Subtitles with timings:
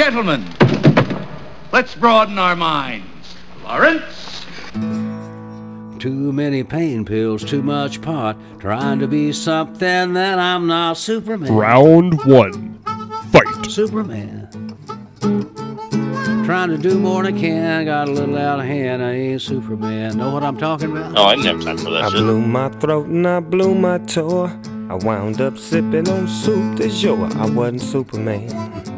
[0.00, 0.46] Gentlemen,
[1.72, 3.36] let's broaden our minds.
[3.62, 4.46] Lawrence?
[6.00, 10.96] Too many pain pills, too much pot, trying to be something that I'm not.
[10.96, 11.54] Superman.
[11.54, 12.78] Round one.
[13.30, 13.70] Fight.
[13.70, 14.48] Superman.
[16.46, 19.02] Trying to do more than I can, got a little out of hand.
[19.02, 20.16] I ain't Superman.
[20.16, 21.18] Know what I'm talking about?
[21.18, 22.20] Oh, I didn't have time for that I shit.
[22.20, 24.46] blew my throat and I blew my toe.
[24.88, 27.28] I wound up sipping on soup de jour.
[27.34, 28.89] I wasn't Superman.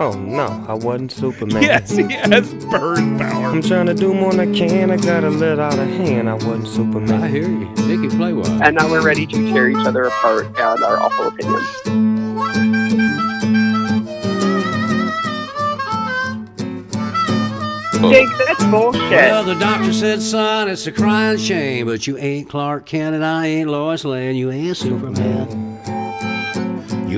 [0.00, 1.60] Oh no, I wasn't Superman.
[1.60, 3.46] Yes, he has bird power.
[3.46, 4.92] I'm trying to do more than I can.
[4.92, 6.30] I got a little out of hand.
[6.30, 7.20] I wasn't Superman.
[7.20, 7.66] I hear you.
[7.88, 8.46] Make it play well.
[8.62, 11.66] And now we're ready to tear each other apart and our awful opinions.
[18.00, 18.12] Oh.
[18.12, 19.10] Jake, that's bullshit.
[19.10, 23.24] Well, the doctor said, son, it's a crying shame, but you ain't Clark Kent and
[23.24, 24.36] I ain't Lois Lane.
[24.36, 25.77] You ain't Superman.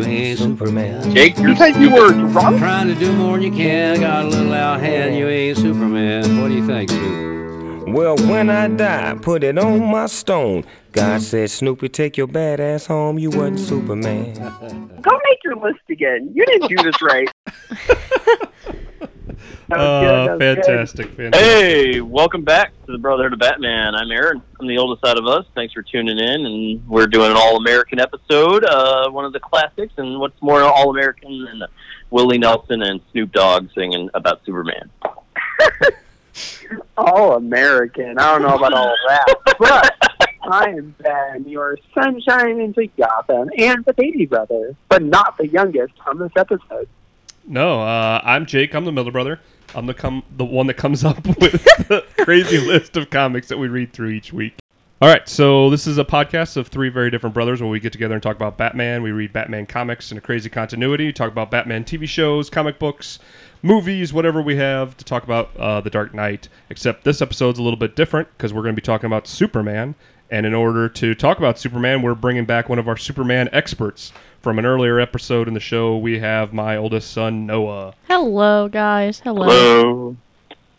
[0.00, 1.14] You ain't Superman.
[1.14, 2.59] Jake, you're Because you were drunk?
[2.59, 5.14] Trying to do more than you can, got a little out hand.
[5.14, 6.40] You ain't Superman.
[6.40, 7.88] What do you think, Snoop?
[7.90, 10.65] Well, when I die, put it on my stone.
[10.92, 13.18] God said, Snoopy, take your badass home.
[13.18, 14.34] You wasn't Superman.
[15.02, 16.30] Go make your list again.
[16.35, 17.29] You didn't do this right.
[19.68, 20.64] That was good, Uh, that was good.
[20.64, 21.34] fantastic, fantastic.
[21.45, 23.95] Hey, welcome back to the Brotherhood of Batman.
[23.95, 24.42] I'm Aaron.
[24.60, 25.45] I'm the oldest out of us.
[25.54, 29.92] Thanks for tuning in, and we're doing an all-American episode, uh, one of the classics.
[29.96, 31.62] And what's more all-American than
[32.10, 34.90] Willie Nelson and Snoop Dogg singing about Superman?
[36.96, 38.18] All American.
[38.18, 39.34] I don't know about all of that.
[39.58, 39.96] But
[40.52, 45.95] I am Ben, your sunshine into Gotham, and the baby brother, but not the youngest
[46.06, 46.88] on this episode.
[47.46, 48.74] No, uh, I'm Jake.
[48.74, 49.41] I'm the Miller brother.
[49.74, 53.59] I'm the com- the one that comes up with the crazy list of comics that
[53.59, 54.55] we read through each week.
[55.02, 57.91] All right, so this is a podcast of three very different brothers where we get
[57.91, 59.02] together and talk about Batman.
[59.02, 61.10] We read Batman comics in a crazy continuity.
[61.10, 63.19] Talk about Batman TV shows, comic books,
[63.63, 66.50] movies, whatever we have to talk about uh, the Dark Knight.
[66.69, 69.94] Except this episode's a little bit different because we're going to be talking about Superman.
[70.31, 74.12] And in order to talk about Superman, we're bringing back one of our Superman experts
[74.40, 75.96] from an earlier episode in the show.
[75.96, 77.94] We have my oldest son Noah.
[78.08, 79.20] Hello, guys.
[79.20, 79.44] Hello.
[79.44, 80.16] Hello.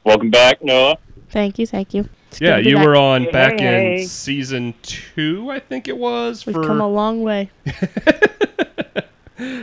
[0.04, 0.98] Welcome back, Noah.
[1.30, 1.68] Thank you.
[1.68, 2.10] Thank you.
[2.30, 2.86] It's Yeah, you back.
[2.86, 4.02] were on Hey, back hey.
[4.02, 6.46] in season two, I think it was.
[6.46, 7.52] We've for come a long way.
[7.68, 9.04] a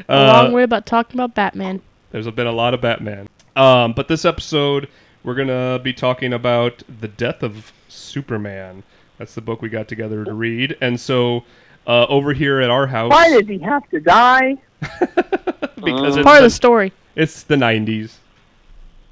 [0.09, 1.83] uh, long way about talking about Batman.
[2.11, 3.29] There's been a lot of Batman.
[3.57, 4.89] Um, but this episode,
[5.25, 8.85] we're gonna be talking about the death of Superman.
[9.19, 11.43] That's the book we got together to read, and so
[11.89, 14.59] uh, over here at our house, Why did he have to die?
[14.81, 16.93] because it's Part of the, the story.
[17.17, 18.13] it's the '90s.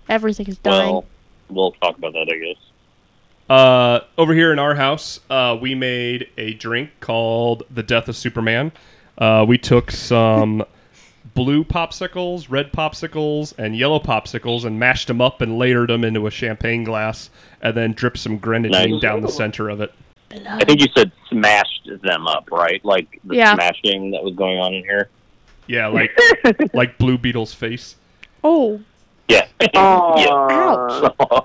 [0.08, 0.92] Everything is dying.
[0.92, 1.04] Well,
[1.48, 2.62] we'll talk about that, I guess.
[3.48, 8.16] Uh, over here in our house, uh, we made a drink called the Death of
[8.16, 8.72] Superman.
[9.18, 10.64] Uh, we took some
[11.34, 16.26] blue popsicles, red popsicles, and yellow popsicles and mashed them up and layered them into
[16.26, 17.30] a champagne glass
[17.62, 19.00] and then dripped some grenadine Nice.
[19.02, 19.92] down the center of it.
[20.48, 22.84] I think you said smashed them up, right?
[22.84, 23.54] Like the Yeah.
[23.54, 25.08] smashing that was going on in here.
[25.66, 26.10] Yeah, like
[26.74, 27.96] like Blue Beetle's face.
[28.44, 28.80] oh,
[29.28, 29.46] Yeah.
[29.74, 31.10] Aw.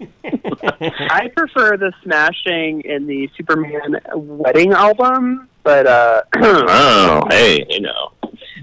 [0.00, 0.06] yeah.
[1.10, 8.12] I prefer the smashing in the Superman wedding album, but uh, Oh, hey, you know.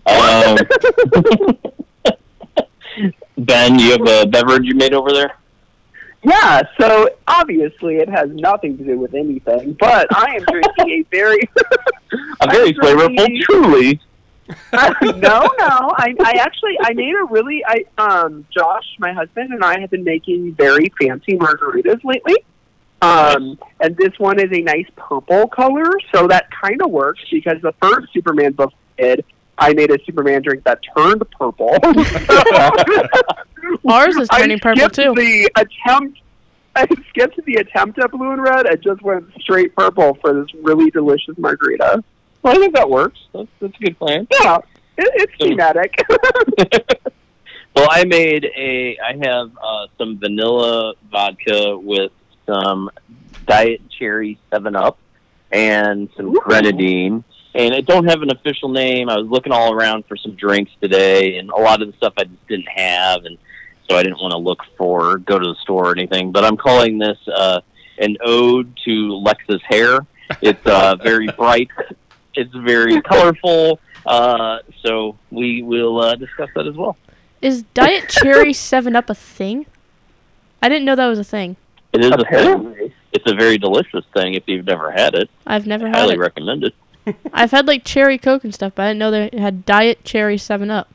[0.06, 0.58] Um,
[3.38, 5.34] ben, you have a beverage you made over there?
[6.24, 6.62] Yeah.
[6.80, 9.74] So obviously, it has nothing to do with anything.
[9.80, 11.50] But I am drinking a very
[12.42, 14.02] A very flavorful, drinking- truly.
[14.74, 14.90] no,
[15.60, 15.94] no.
[15.96, 19.92] I, I actually I made a really I um Josh, my husband, and I have
[19.92, 22.38] been making very fancy margaritas lately.
[23.02, 27.62] Um, and this one is a nice purple color, so that kind of works because
[27.62, 29.26] the first Superman book I did,
[29.58, 31.78] I made a Superman drink that turned purple.
[33.90, 35.14] ours is turning I purple skipped too.
[35.16, 36.20] The attempt,
[36.76, 38.68] I skipped the attempt at blue and red.
[38.68, 42.04] I just went straight purple for this really delicious margarita.
[42.42, 43.20] Well, I think that works.
[43.34, 44.28] That's, that's a good plan.
[44.32, 44.58] Yeah,
[44.98, 45.96] it, it's So- thematic.
[47.76, 48.98] well, I made a.
[49.00, 52.12] I have uh, some vanilla vodka with
[52.46, 52.90] some
[53.46, 54.98] diet cherry Seven Up
[55.52, 56.42] and some Ooh.
[56.44, 57.24] grenadine.
[57.56, 59.10] And I don't have an official name.
[59.10, 62.14] I was looking all around for some drinks today, and a lot of the stuff
[62.16, 63.38] I just didn't have, and
[63.90, 66.32] so I didn't want to look for go to the store or anything.
[66.32, 67.62] But I'm calling this uh,
[67.98, 70.00] an ode to Lex's hair.
[70.42, 71.70] It's uh, very bright.
[72.36, 73.80] It's very colorful.
[74.06, 76.98] Uh, so we will uh, discuss that as well.
[77.42, 79.66] Is Diet Cherry 7 Up a thing?
[80.62, 81.56] I didn't know that was a thing.
[81.94, 82.92] It is a thing.
[83.12, 84.36] It's a very delicious thing.
[84.36, 86.20] If you've never had it, I've never had highly it.
[86.20, 86.76] recommend it.
[87.34, 90.38] I've had like cherry Coke and stuff, but I didn't know they had Diet Cherry
[90.38, 90.90] 7 Up.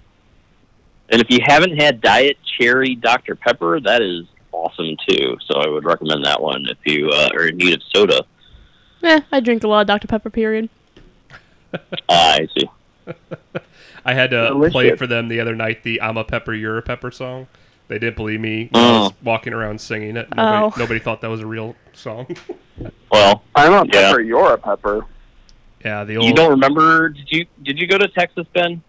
[1.10, 5.36] And if you haven't had Diet Cherry Dr Pepper, that is awesome too.
[5.46, 8.22] So I would recommend that one if you uh, are in need of soda.
[9.02, 10.06] Eh, I drink a lot of Dr.
[10.08, 10.68] Pepper, period.
[12.08, 12.68] Ah, I see.
[14.04, 14.72] I had to Delicious.
[14.72, 17.48] play for them the other night the I'm a Pepper, You're a Pepper song.
[17.88, 20.28] They didn't believe me when I was walking around singing it.
[20.34, 20.72] Nobody, Oh.
[20.78, 22.26] nobody thought that was a real song.
[23.10, 24.08] Well, I'm a Yeah.
[24.10, 24.20] pepper.
[24.20, 25.06] You're a pepper.
[25.84, 26.26] yeah, the old.
[26.26, 27.08] you don't remember?
[27.10, 28.82] Did you did you go to Texas, Ben?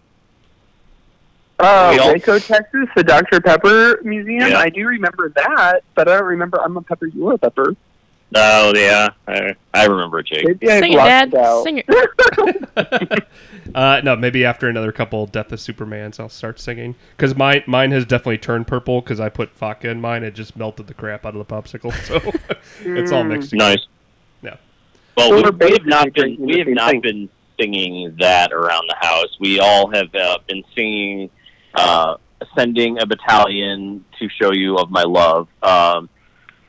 [1.58, 3.40] Uh, We all- Waco, Texas, the Dr.
[3.40, 4.50] Pepper Museum.
[4.50, 4.58] Yeah.
[4.58, 7.06] I do remember that, but I don't remember I'm a pepper.
[7.06, 7.74] You're a pepper.
[8.34, 10.44] Oh yeah, I, I remember it, Jake.
[10.44, 11.34] Maybe I Sing it, Dad.
[11.36, 11.62] out.
[11.64, 13.24] Sing it.
[13.74, 16.94] Uh, no, maybe after another couple Death of Supermans, I'll start singing.
[17.16, 20.22] Because mine, mine has definitely turned purple because I put vodka in mine.
[20.22, 21.92] It just melted the crap out of the popsicle.
[22.84, 23.70] So it's all mixed together.
[23.74, 23.86] Nice.
[24.42, 24.56] Yeah.
[25.16, 27.00] Well, So we, we're have not been we have not thing.
[27.00, 27.28] been
[27.60, 29.36] singing that around the house.
[29.40, 31.28] We all have uh, been singing
[31.76, 32.16] uh,
[32.56, 36.08] "Sending a Battalion to Show You of My Love" um,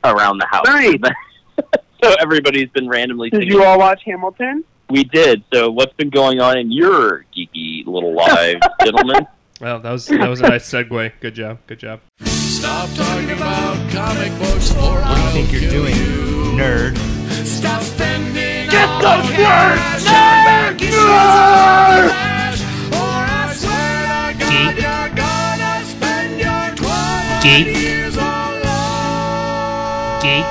[0.04, 0.64] around the house.
[0.66, 0.98] Nice.
[2.04, 3.52] so everybody's been randomly Did singing.
[3.54, 4.64] you all watch Hamilton?
[4.90, 5.42] we did.
[5.52, 9.26] So what's been going on in your geeky little lives, gentlemen?
[9.60, 11.12] Well, that was that was a nice segue.
[11.20, 11.58] Good job.
[11.66, 12.00] Good job.
[12.22, 15.94] Stop talking about comic books or What do you think you're doing,
[16.56, 16.96] nerd?
[17.44, 20.78] Stop spending Get those words, nerd!
[20.78, 22.37] Nerd!
[27.48, 27.64] Geek.
[30.20, 30.44] Geek.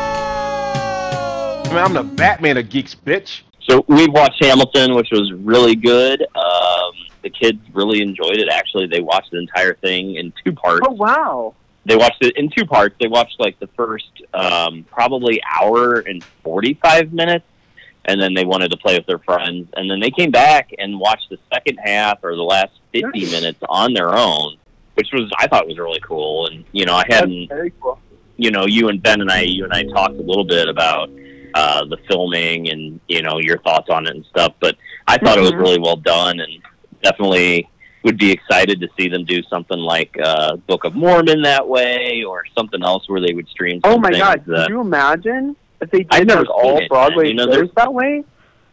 [1.63, 3.41] I mean, I'm the Batman of geeks, bitch.
[3.61, 6.23] So we watched Hamilton, which was really good.
[6.35, 6.91] Um,
[7.21, 8.49] the kids really enjoyed it.
[8.49, 10.87] Actually, they watched the entire thing in two parts.
[10.89, 11.53] Oh wow!
[11.85, 12.95] They watched it in two parts.
[12.99, 17.45] They watched like the first um, probably hour and forty-five minutes,
[18.05, 19.67] and then they wanted to play with their friends.
[19.75, 23.31] And then they came back and watched the second half or the last fifty Nice.
[23.31, 24.57] minutes on their own,
[24.97, 26.47] which was I thought was really cool.
[26.47, 27.49] And you know, I hadn't
[27.79, 27.99] cool.
[28.35, 31.09] you know, you and Ben and I, you and I talked a little bit about
[31.53, 34.53] uh, the filming and you know your thoughts on it and stuff.
[34.59, 34.75] But
[35.07, 35.59] I thought it was Mhm.
[35.61, 36.51] really well done, and
[37.03, 37.69] definitely
[38.03, 42.23] would be excited to see them do something like uh, Book of Mormon that way,
[42.27, 43.81] or something else where they would stream.
[43.83, 44.43] Oh my god!
[44.47, 47.93] that- Could you imagine if they did those all it, Broadway you know, shows that
[47.93, 48.23] way?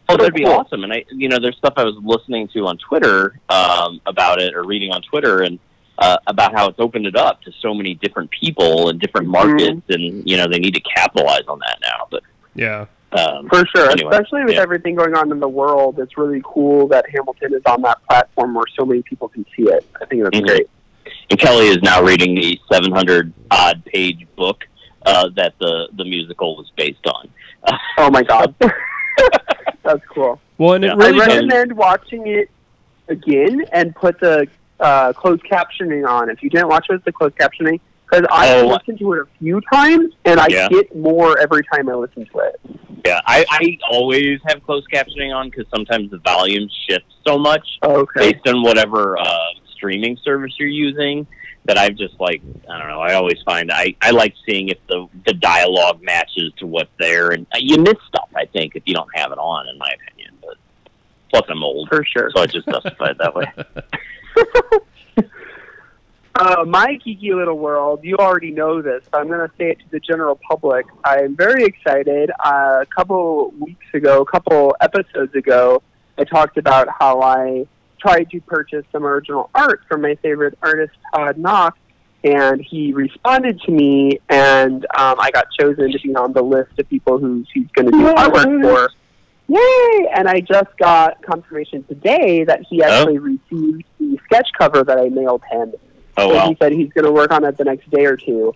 [0.09, 0.53] Oh, that'd be cool.
[0.53, 0.85] awesome.
[0.85, 4.55] And I, you know, there's stuff I was listening to on Twitter um, about it,
[4.55, 5.59] or reading on Twitter, and
[5.99, 9.83] uh, about how it's opened it up to so many different people and different markets,
[9.89, 12.07] and you know, they need to capitalize on that now.
[12.11, 12.23] But
[12.55, 12.87] Yeah.
[13.13, 14.63] um, For sure, Anyway, especially with yeah.
[14.63, 18.55] everything going on in the world, it's really cool that Hamilton is on that platform
[18.55, 19.87] where so many people can see it.
[20.01, 20.47] I think that's Mhm.
[20.47, 20.69] great.
[21.31, 24.65] and Kelly is now reading the 700 odd page book
[25.07, 27.29] uh, that the the musical was based on.
[27.99, 28.55] Oh my god,
[29.83, 30.41] that's cool.
[30.59, 30.93] Well, and Yeah.
[30.93, 31.35] it really I does.
[31.37, 32.49] recommend watching it
[33.09, 34.49] again and put the
[34.81, 36.31] uh, closed captioning on.
[36.31, 37.81] If you didn't watch it the closed captioning,
[38.11, 38.67] because I Oh.
[38.67, 40.69] listened to it a few times and I Yeah.
[40.69, 42.61] get more every time I listen to it.
[43.07, 47.67] Yeah, I, I always have closed captioning on because sometimes the volume shifts so much
[47.83, 48.33] Okay.
[48.33, 49.37] based on whatever uh,
[49.75, 51.27] streaming service you're using
[51.67, 53.01] that I've just like I don't know.
[53.01, 57.31] I always find I, I like seeing if the the dialogue matches to what's there,
[57.31, 58.29] and uh, you miss stuff.
[58.37, 60.35] I think if you don't have it on, in my opinion.
[60.43, 60.57] But
[61.31, 62.31] plus, I'm old, For sure.
[62.35, 63.47] so I just justify it that way.
[66.37, 69.79] Uh, my geeky little world, you already know this, but I'm going to say it
[69.79, 70.85] to the general public.
[71.05, 72.33] I'm very excited.
[72.45, 75.81] Uh, a couple weeks ago, a couple episodes ago,
[76.19, 77.69] I talked about how I
[78.01, 81.79] tried to purchase some original art from my favorite artist, Todd Knox,
[82.25, 86.77] and he responded to me, and um, I got chosen to be on the list
[86.81, 88.91] of people who he's going to do artwork for.
[89.49, 90.09] Yay!
[90.15, 95.09] And I just got confirmation today that he actually received the sketch cover that I
[95.09, 95.73] mailed him.
[96.17, 98.17] Oh So wow, he said he's going to work on it the next day or
[98.17, 98.55] two.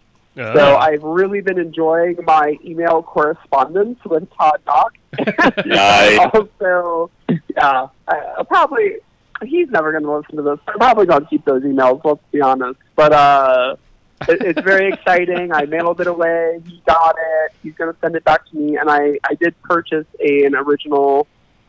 [0.54, 4.94] So I've really been enjoying my email correspondence with Todd Knox.
[5.66, 6.30] Nice.
[6.34, 8.98] also, yeah, I, I'll probably
[9.44, 10.58] he's never going to listen to this.
[10.68, 12.04] I'm probably going to keep those emails.
[12.04, 12.78] Let's be honest.
[12.94, 13.76] But uh,
[14.28, 15.52] it, it's very exciting.
[15.52, 16.60] I mailed it away.
[16.66, 17.52] He got it.
[17.62, 20.54] He's going to send it back to me, and I I did purchase a, an
[20.54, 21.26] original.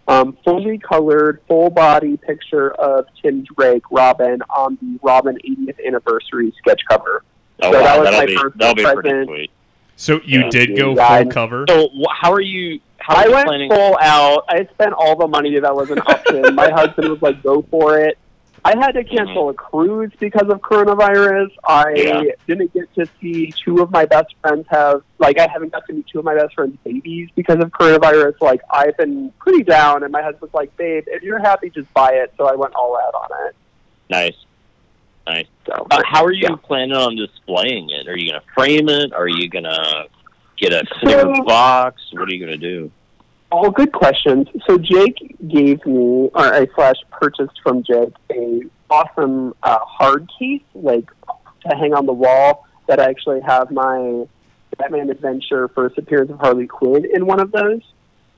[0.07, 6.51] Um, fully colored, full body picture of Tim Drake, Robin, on the Robin 80th anniversary
[6.57, 7.23] sketch cover.
[7.61, 9.27] oh so wow, that was that'll my be first that'll be pretty present.
[9.27, 9.51] sweet.
[9.97, 10.49] so you Yeah.
[10.49, 11.65] did go Yeah, full cover.
[11.69, 12.79] So how are you?
[12.97, 13.69] How are I you went planning?
[13.69, 14.45] full out.
[14.49, 16.55] I spent all the money that was an option.
[16.55, 18.17] My husband was like, "Go for it."
[18.65, 21.49] I had to cancel a cruise because of coronavirus.
[21.67, 22.21] I Yeah.
[22.47, 25.93] didn't get to see two of my best friends have like I haven't got to
[25.93, 28.35] meet two of my best friends' babies because of coronavirus.
[28.41, 32.11] Like I've been pretty down, and my husband's like, "Babe, if you're happy, just buy
[32.13, 33.55] it." So I went all out on it.
[34.09, 34.35] Nice,
[35.27, 35.45] Nice.
[35.67, 36.55] So, Uh, how are you yeah.
[36.55, 38.07] planning on displaying it?
[38.07, 39.13] Are you going to frame it?
[39.13, 40.05] Are you going to
[40.57, 42.01] get a So- box?
[42.13, 42.91] What are you going to do?
[43.51, 44.47] All good questions.
[44.67, 50.61] So Jake gave me, or I slash purchased from Jake, a awesome uh, hard case,
[50.75, 51.09] like
[51.67, 52.65] to hang on the wall.
[52.87, 54.25] That I actually have my
[54.77, 57.81] Batman Adventure First Appearance of Harley Quinn in one of those.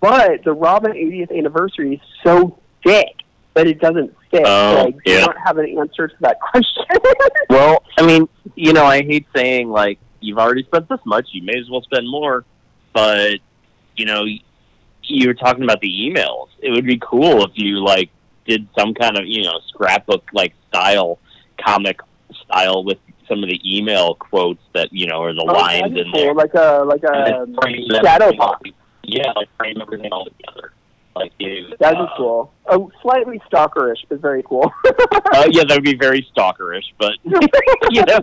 [0.02, 3.16] But the Robin 80th anniversary is so thick
[3.54, 4.44] that it doesn't fit.
[4.46, 6.86] Oh, so I don't have an answer to that question.
[7.50, 11.44] Well, I mean, you know, I hate saying like you've already spent this much, you
[11.44, 12.46] may as well spend more.
[12.94, 13.40] But
[13.96, 14.26] you know,
[15.04, 16.48] you were talking about the emails.
[16.60, 18.10] It would be cool if you like
[18.46, 21.20] did some kind of you know scrapbook like style,
[21.64, 22.00] comic
[22.46, 26.12] style with some of the email quotes that you know are the Oh, lines in
[26.12, 26.22] cool.
[26.22, 26.34] there.
[26.34, 28.70] Like a like a frame shadow box.
[29.04, 30.74] Yeah, like frame everything all together.
[31.16, 32.54] Like you, That'd be uh, cool.
[32.68, 34.72] Oh, slightly stalkerish, but very cool.
[34.86, 37.14] Uh, yeah, that would be very stalkerish, but
[37.90, 38.20] you know,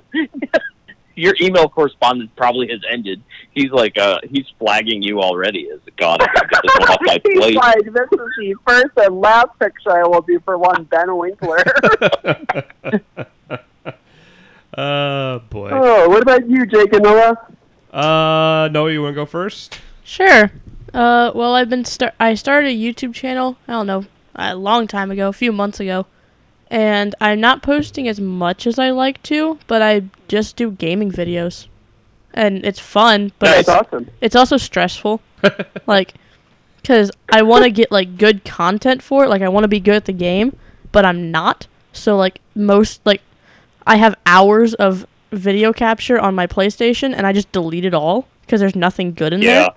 [1.18, 3.22] your email correspondence probably has ended.
[3.50, 6.22] He's like, uh, he's flagging you already as God.
[6.22, 7.56] I gotta this one off my He's plate.
[7.56, 11.62] like, this is the first and last picture I will do for one Ben Winkler.
[14.74, 15.70] Uh, boy.
[15.72, 17.34] oh, what about you, Jake and Noah?
[17.92, 19.80] Uh, no, you want to go first?
[20.04, 20.52] Sure.
[20.94, 22.14] Uh, well, I've been start.
[22.20, 23.56] I started a YouTube channel.
[23.66, 24.04] I don't know,
[24.36, 26.06] a long time ago, a few months ago,
[26.70, 31.10] and I'm not posting as much as I like to, but I just do gaming
[31.10, 31.66] videos,
[32.34, 33.32] and it's fun.
[33.38, 34.10] But That's it's, awesome.
[34.20, 35.20] it's also stressful,
[35.86, 36.14] like,
[36.84, 39.28] cause I want to get like good content for it.
[39.28, 40.56] Like, I want to be good at the game,
[40.92, 41.66] but I'm not.
[41.92, 43.22] So like most like,
[43.86, 48.28] I have hours of video capture on my PlayStation, and I just delete it all
[48.42, 49.54] because there's nothing good in Yeah.
[49.60, 49.70] there.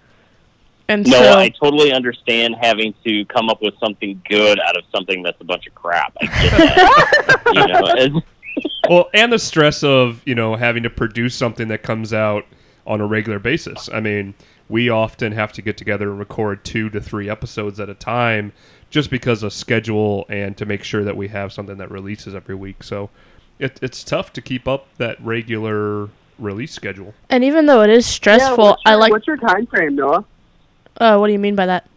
[0.92, 4.84] And No, so I totally understand having to come up with something good out of
[4.94, 6.14] something that's a bunch of crap.
[6.22, 7.42] I get that.
[7.54, 8.24] you know, as-
[8.90, 12.46] well, and the stress of you know having to produce something that comes out
[12.86, 13.90] on a regular basis.
[13.94, 14.34] I mean,
[14.68, 18.52] we often have to get together and record two to three episodes at a time,
[18.90, 22.56] just because of schedule and to make sure that we have something that releases every
[22.56, 22.84] week.
[22.84, 23.10] So
[23.60, 27.14] it, it's tough to keep up that regular release schedule.
[27.30, 29.12] And even though it is stressful, what's your, I like.
[29.12, 30.26] What's your time frame, Noah?
[30.98, 31.88] Uh, what do you mean by that?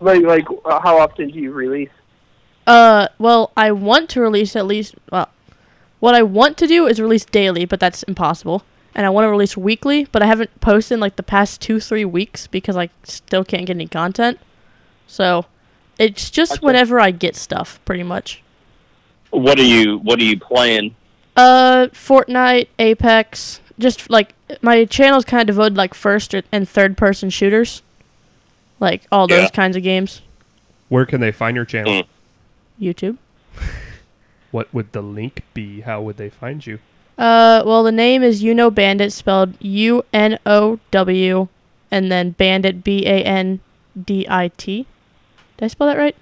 [0.00, 1.90] Like, like, uh, how often do you release?
[2.66, 4.94] Uh, well, I want to release at least.
[5.10, 5.28] Well,
[5.98, 8.62] what I want to do is release daily, but that's impossible.
[8.94, 11.78] And I want to release weekly, but I haven't posted in like the past two,
[11.80, 14.38] three weeks because I still can't get any content.
[15.06, 15.46] So,
[15.98, 16.66] it's just Okay.
[16.66, 18.42] whenever I get stuff, pretty much.
[19.30, 19.98] what are you?
[19.98, 20.96] What are you playing?
[21.36, 27.30] Uh, Fortnite, Apex, just like my channel's kind of devoted like first and third person
[27.30, 27.82] shooters,
[28.78, 29.48] like all those Yeah.
[29.50, 30.22] kinds of games.
[30.88, 32.02] Where can they find your channel?
[32.02, 32.06] Mm.
[32.80, 33.16] YouTube.
[34.50, 35.82] What would the link be?
[35.82, 36.80] How would they find you?
[37.16, 41.46] Uh, well, the name is You Know Bandit, spelled U N O W,
[41.92, 43.60] and then Bandit B A N
[43.96, 44.86] D I T.
[45.56, 46.16] Did I spell that right?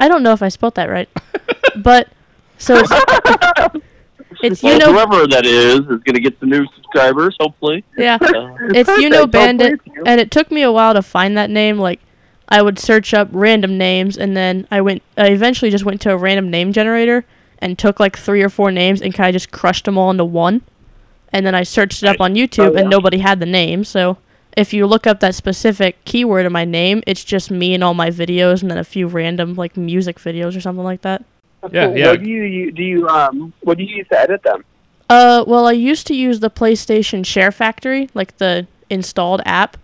[0.00, 1.10] I don't know if I spelled that right,
[1.76, 2.08] but
[2.56, 2.90] so it's
[4.42, 7.84] it's you know whoever that is is going to get some new subscribers, hopefully.
[7.96, 11.36] yeah Uh, it's you know Oh, Bandit, and it took me a while to find
[11.36, 11.78] that name.
[11.78, 12.00] Like,
[12.48, 15.02] I would search up random names, and then I went.
[15.16, 17.24] I eventually just went to a random name generator
[17.60, 20.24] and took like three or four names and kind of just crushed them all into
[20.24, 20.62] one.
[21.32, 22.80] And then I searched it up on YouTube, Oh, yeah.
[22.80, 23.84] and nobody had the name.
[23.84, 24.16] So
[24.56, 27.92] if you look up that specific keyword in my name, it's just me and all
[27.94, 31.24] my videos, and then a few random like music videos or something like that.
[31.72, 32.10] Yeah, yeah.
[32.10, 32.82] What do you, you do?
[32.82, 34.64] You um, what do you use to edit them?
[35.10, 39.76] Uh, well, I used to use the PlayStation Share Factory, like the installed app,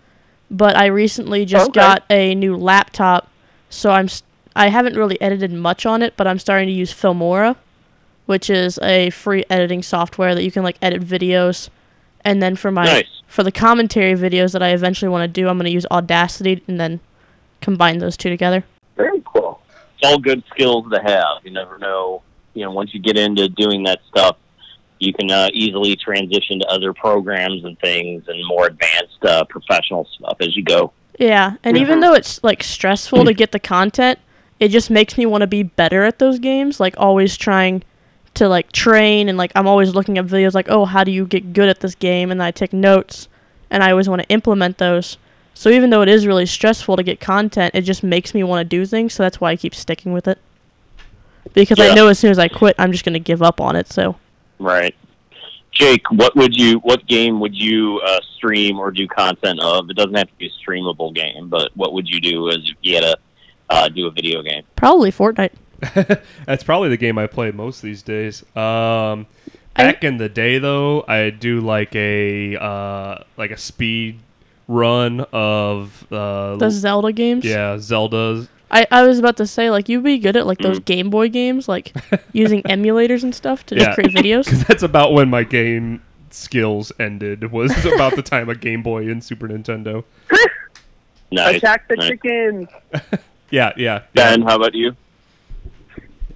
[0.51, 1.81] but I recently just Okay.
[1.81, 3.29] got a new laptop,
[3.71, 4.23] so I'm s-
[4.55, 7.57] I haven't really edited much on it, but I'm starting to use Filmora,
[8.27, 11.71] which is a free editing software that you can like edit videos,
[12.25, 13.23] and then for my Nice.
[13.27, 16.63] for the commentary videos that I eventually want to do, I'm going to use Audacity
[16.69, 17.01] and then
[17.61, 18.63] combine those two together.
[18.97, 19.61] Very cool.
[19.99, 21.45] It's all good skills to have.
[21.45, 22.23] You never know.
[22.55, 24.37] You know, once you get into doing that stuff,
[25.01, 30.09] you can uh, easily transition to other programs and things and more advanced uh, professional
[30.17, 30.93] stuff as you go.
[31.19, 32.03] Yeah, and even Mhm.
[32.03, 34.19] though it's like stressful to get the content,
[34.61, 36.81] it just makes me want to be better at those games.
[36.81, 37.83] Like always trying
[38.35, 41.25] to like train and like I'm always looking at videos like, "Oh, how do you
[41.27, 43.29] get good at this game?" and I take notes
[43.71, 45.19] and I always want to implement those.
[45.55, 48.61] So even though it is really stressful to get content, it just makes me want
[48.61, 50.39] to do things, so that's why I keep sticking with it.
[51.53, 53.77] Because I know as soon as I quit, I'm just going to give up on
[53.77, 53.93] it.
[53.93, 54.17] So
[54.59, 54.95] Right.
[55.73, 56.79] Jake, what would you?
[56.79, 59.91] What game would you uh, stream or do content of?
[59.91, 62.77] It doesn't have to be a streamable game, but what would you do as if
[62.83, 63.17] you had to
[63.71, 64.63] uh, do a video game?
[64.77, 65.53] probably Fortnite.
[66.47, 68.45] That's probably the game I play most these days.
[68.57, 69.27] Um,
[69.75, 74.21] back in the day, though, I do like a uh, like a speed
[74.69, 77.45] run of uh, The Zelda games.
[77.45, 78.49] yeah Zelda's.
[78.71, 80.63] I, I was about to say like you'd be good at like Mm.
[80.65, 81.93] those Game Boy games, like
[82.33, 84.45] using emulators and stuff to Yeah, just create videos.
[84.47, 87.53] because that's about when my game skills ended.
[87.53, 90.03] Was about the time of Game Boy and Super Nintendo.
[91.31, 91.57] Nice.
[91.57, 92.09] Attack the nice.
[92.09, 92.69] chickens.
[92.93, 93.09] Yeah,
[93.51, 93.73] yeah.
[93.77, 94.01] yeah.
[94.15, 94.97] Ben, how about you?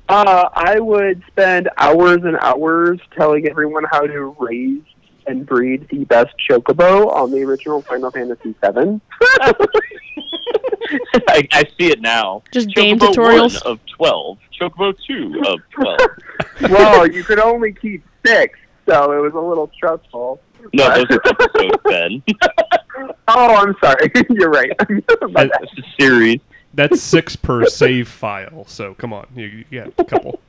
[0.09, 4.83] Uh, I would spend hours and hours telling everyone how to raise
[5.29, 9.01] and breed the best chocobo on the original Final Fantasy VII.
[11.29, 12.43] I, I see it now.
[12.53, 13.63] Just game tutorials.
[13.65, 14.39] 1 of 12.
[14.59, 16.01] Chocobo 2 of 12.
[16.71, 20.41] well, you could only keep six, so it was a little stressful.
[20.73, 22.23] No, those are episodes, Ben.
[23.29, 24.11] Oh, I'm sorry.
[24.29, 24.73] You're right.
[25.31, 25.61] My bad.
[25.63, 26.41] It's a series.
[26.75, 28.65] That's six per save file.
[28.67, 30.41] So come on, you, you got a couple.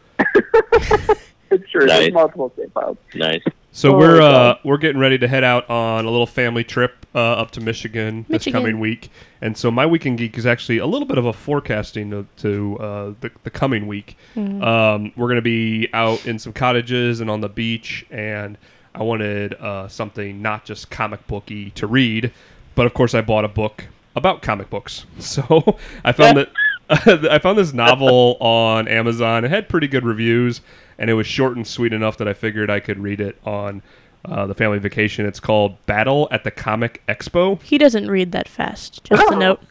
[1.51, 1.85] It's true.
[1.85, 1.99] Nice.
[1.99, 2.97] There's multiple save files.
[3.13, 3.43] Nice.
[3.71, 7.05] So Oh, we're uh, we're getting ready to head out on a little family trip
[7.13, 9.09] uh, up to Michigan, this coming week,
[9.41, 12.77] and so my weekend geek is actually a little bit of a forecasting to, to
[12.79, 14.17] uh, the, the coming week.
[14.35, 18.57] Um, we're going to be out in some cottages and on the beach, and
[18.95, 22.31] I wanted uh, something not just comic booky to read,
[22.75, 23.85] but of course I bought a book
[24.15, 25.05] about comic books.
[25.19, 26.49] So I found that
[27.31, 29.45] I found this novel on Amazon.
[29.45, 30.61] It had pretty good reviews,
[30.99, 33.81] and it was short and sweet enough that I figured I could read it on
[34.25, 35.25] uh, the family vacation.
[35.25, 37.59] It's called Battle at the Comic Expo.
[37.63, 39.03] He doesn't read that fast.
[39.05, 39.61] Just a note.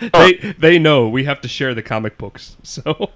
[0.00, 3.10] They they know we have to share the comic books, so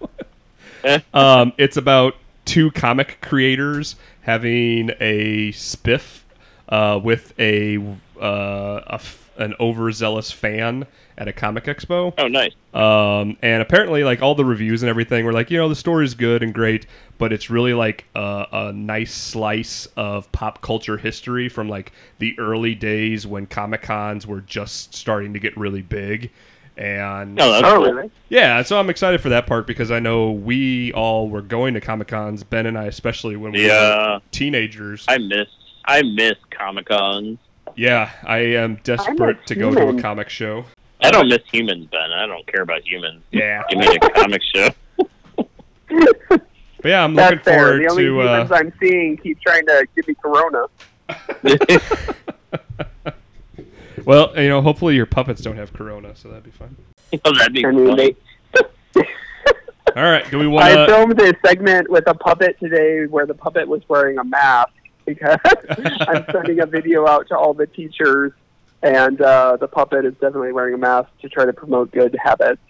[0.85, 1.01] Eh.
[1.15, 6.21] um, it's about two comic creators having a spiff
[6.69, 7.79] uh, with a,
[8.21, 10.87] uh, a f- an overzealous fan
[11.19, 12.13] at a comic expo.
[12.19, 12.53] Oh, nice.
[12.75, 16.15] Um, and apparently, like all the reviews and everything were like, you know, the story's
[16.15, 16.87] good and great,
[17.19, 22.39] but it's really like a, a nice slice of pop culture history from like the
[22.39, 26.31] early days when Comic Cons were just starting to get really big.
[26.79, 27.85] And Oh, that's cool.
[27.95, 28.11] really?
[28.29, 31.81] yeah, so I'm excited for that part because I know we all were going to
[31.81, 35.07] Comic Cons, Ben and I especially when we were teenagers.
[35.09, 35.49] I miss
[35.87, 37.39] I miss Comic Cons.
[37.77, 40.67] yeah, I am desperate to go to a comic show.
[41.03, 42.11] I don't miss humans, Ben.
[42.13, 43.23] I don't care about humans.
[43.31, 44.69] Yeah, Give me a comic show.
[46.29, 46.41] but
[46.85, 47.59] yeah, I'm looking That's fair.
[47.59, 48.09] forward The only to.
[48.11, 50.67] humans Uh, I'm seeing keep trying to give me corona.
[54.05, 56.77] well, you know, hopefully your puppets don't have corona, so that'd be fine.
[57.25, 57.97] oh, that'd be I mean, fun.
[57.97, 58.17] they,
[59.97, 63.35] All right, do we want I filmed a segment with a puppet today where the
[63.35, 64.71] puppet was wearing a mask
[65.07, 65.39] because
[66.01, 68.33] I'm sending a video out to all the teachers,
[68.83, 72.61] and uh, the puppet is definitely wearing a mask to try to promote good habits.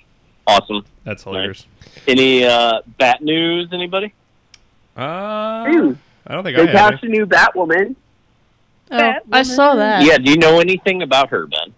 [0.46, 0.84] Awesome.
[1.04, 1.66] That's hilarious.
[2.06, 3.68] Any uh, bat news?
[3.72, 4.12] Anybody?
[4.96, 6.92] Uh, Dude, I don't think they I have.
[6.92, 7.96] cast a new Batwoman.
[8.90, 10.04] Oh, I saw that.
[10.04, 10.18] Yeah.
[10.18, 11.74] Do you know anything about her, Ben?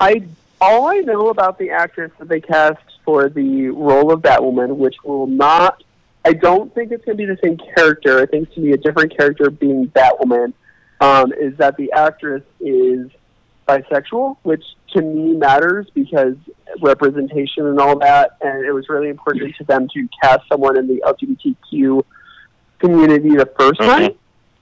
[0.00, 0.22] I
[0.60, 4.96] all I know about the actress that they cast for the role of Batwoman, which
[5.04, 5.82] will not.
[6.24, 8.20] I don't think it's going to be the same character.
[8.20, 10.52] I think it's going to be a different character being Batwoman.
[11.00, 13.10] Um, is that the actress is
[13.66, 16.34] bisexual, which to me matters because
[16.80, 18.36] representation and all that.
[18.40, 22.02] And it was really important to them to cast someone in the LGBTQ
[22.78, 23.86] community the first Mhm.
[23.86, 24.14] time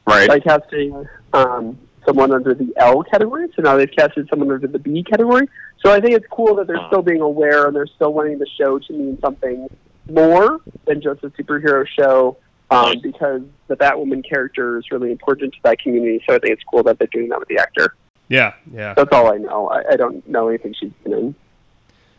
[0.07, 0.29] Right.
[0.29, 3.47] by casting um, someone under the L category.
[3.55, 5.49] So now they've casted someone under the B category.
[5.85, 8.47] So I think it's cool that they're still being aware and they're still wanting the
[8.59, 9.69] show to mean something
[10.11, 12.37] more than just a superhero show.
[12.73, 16.63] Um, because the Batwoman character is really important to that community, so I think it's
[16.73, 17.95] cool that they're doing that with the actor.
[18.31, 18.95] Yeah, yeah.
[18.95, 19.69] That's all I know.
[19.69, 21.35] I, I don't know anything she's been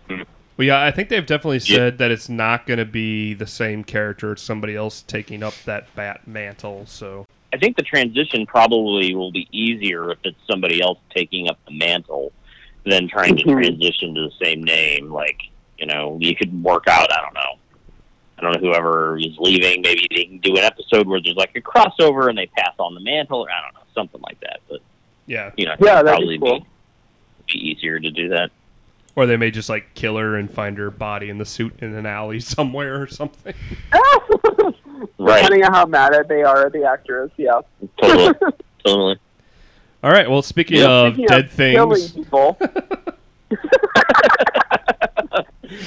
[0.10, 0.26] in.
[0.58, 1.78] Well, yeah, I think they've definitely Yeah.
[1.78, 4.34] said that it's not going to be the same character.
[4.34, 6.86] It's somebody else taking up that bat mantle.
[6.86, 11.58] So I think the transition probably will be easier if it's somebody else taking up
[11.66, 12.32] the mantle
[12.86, 13.52] than trying to Mhm.
[13.54, 15.12] transition to the same name.
[15.12, 15.40] Like,
[15.80, 17.58] you know, you could work out, I don't know.
[18.38, 21.56] I don't know, whoever is leaving, maybe they can do an episode where there's like
[21.56, 24.60] a crossover and they pass on the mantle, or I don't know, something like that.
[24.70, 24.82] But,
[25.32, 26.60] yeah, you know, Yeah, that'd probably be cool.
[26.60, 26.66] be,
[27.54, 28.52] be easier to do that.
[29.16, 31.94] or they may just like kill her and find her body in the suit in
[31.96, 33.54] an alley somewhere or something.
[35.18, 35.42] Right.
[35.42, 37.62] Depending on how mad at they are at the actress, yeah.
[38.02, 38.34] Totally.
[38.86, 39.20] totally.
[40.04, 40.30] All right.
[40.30, 42.58] Well, speaking Yeah, of Speaking dead of killing things, people,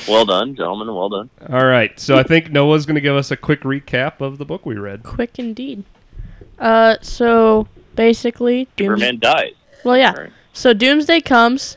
[0.08, 0.92] Well done, gentlemen.
[0.94, 1.30] Well done.
[1.50, 1.98] all right.
[2.00, 4.76] So I think Noah's going to give us a quick recap of the book we
[4.76, 5.02] read.
[5.02, 5.84] Quick indeed.
[6.58, 9.54] Uh, so basically, Dooms- Superman dies.
[9.84, 10.12] Well, yeah.
[10.12, 10.30] Right.
[10.52, 11.76] So Doomsday comes,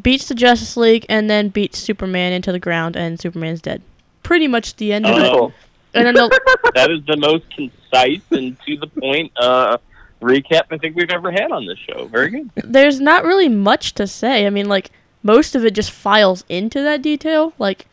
[0.00, 3.82] beats the Justice League, and then beats Superman into the ground, and Superman's dead.
[4.22, 5.46] pretty much the end of Oh.
[5.48, 5.54] it.
[5.94, 9.76] And then the, that is the most concise and to the point uh,
[10.22, 12.06] recap I think we've ever had on this show.
[12.06, 12.50] Very good.
[12.56, 14.46] there's not really much to say.
[14.46, 14.90] I mean, like
[15.24, 17.52] most of it just files into that detail.
[17.58, 17.86] Like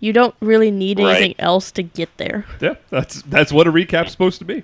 [0.00, 1.16] you don't really need Right.
[1.16, 2.44] anything else to get there.
[2.60, 4.62] Yeah, that's that's what a recap's supposed to be.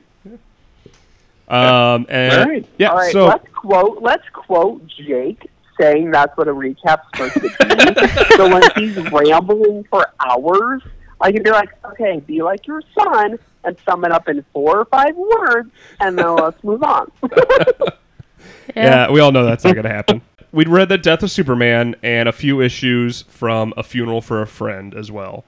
[1.51, 1.95] Yeah.
[1.95, 2.67] Um, and All right.
[2.79, 4.03] yeah, All right, so let's quote.
[4.03, 8.35] Let's quote Jake saying that's what a recap's supposed to be.
[8.37, 10.83] so when he's rambling for hours,
[11.21, 14.79] I can be like, okay, be like your son and sum it up in four
[14.79, 17.11] or five words, and then let's move on.
[18.77, 19.11] yeah.
[19.11, 20.23] we all know that's not going to happen.
[20.53, 24.47] We'd read the death of Superman and a few issues from A Funeral for a
[24.47, 25.45] Friend as well.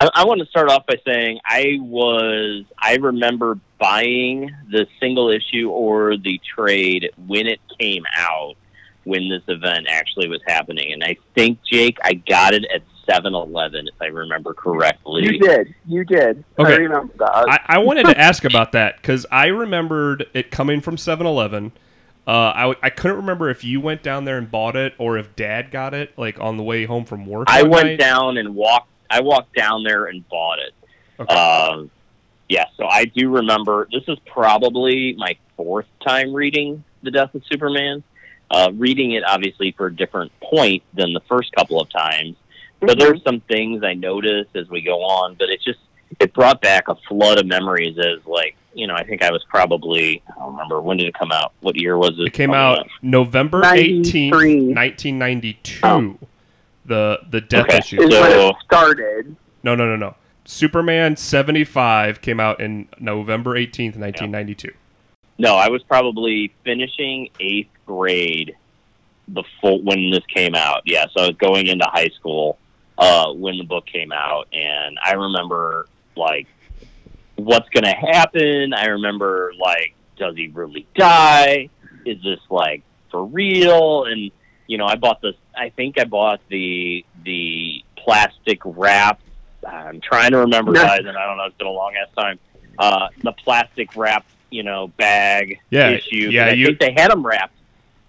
[0.00, 5.28] I, I want to start off by saying I was I remember buying the single
[5.28, 8.54] issue or the trade when it came out
[9.02, 13.88] when this event actually was happening and I think Jake I got it at 7-Eleven
[13.88, 15.24] if I remember correctly.
[15.24, 15.74] you did.
[15.86, 16.44] You did.
[16.56, 16.74] Okay.
[16.74, 17.32] I remember that.
[17.34, 21.72] I, I wanted to ask about that because I remembered it coming from 7 Eleven.
[22.24, 25.18] Uh, I, w- I couldn't remember if you went down there and bought it or
[25.18, 27.48] if Dad got it, like on the way home from work.
[27.50, 27.98] I went night.
[27.98, 28.88] down and walked.
[29.10, 30.72] I walked down there and bought it.
[31.18, 31.34] Okay.
[31.34, 31.90] Um,
[32.52, 33.88] yeah, so I do remember.
[33.90, 38.02] This is probably my fourth time reading the Death of Superman.
[38.50, 42.36] Uh, reading it obviously for a different point than the first couple of times.
[42.80, 42.98] So Mhm.
[42.98, 45.78] there's some things I noticed as we go on, but it just
[46.20, 49.42] it brought back a flood of memories as like you know I think I was
[49.48, 51.52] probably I don't remember when did it come out?
[51.60, 52.26] What year was it?
[52.26, 54.32] It came coming out November 18th,
[54.74, 55.80] 1992.
[55.82, 56.18] Oh.
[56.84, 57.78] The the death Okay.
[57.78, 58.02] issue.
[58.02, 59.34] is when it started.
[59.62, 60.14] No, no, no, no.
[60.44, 64.72] Superman 75 came out in November 18th, 1992.
[65.38, 68.56] No, I was probably finishing eighth grade
[69.32, 70.82] before when this came out.
[70.84, 72.58] Yeah, so I was going into high school
[72.98, 76.46] uh, when the book came out, and I remember like
[77.36, 78.72] what's going to happen.
[78.74, 81.70] I remember like, does he really die?
[82.04, 84.04] Is this like for real?
[84.04, 84.30] And
[84.66, 85.34] you know, I bought this.
[85.56, 89.20] I think I bought the the plastic wrap.
[89.66, 91.44] I'm trying to remember, guys, and I don't know.
[91.44, 92.38] It's been a long ass time.
[92.78, 96.30] Uh, the plastic wrap, you know, bag Yeah, issue.
[96.30, 97.54] yeah, I you- think they had them wrapped.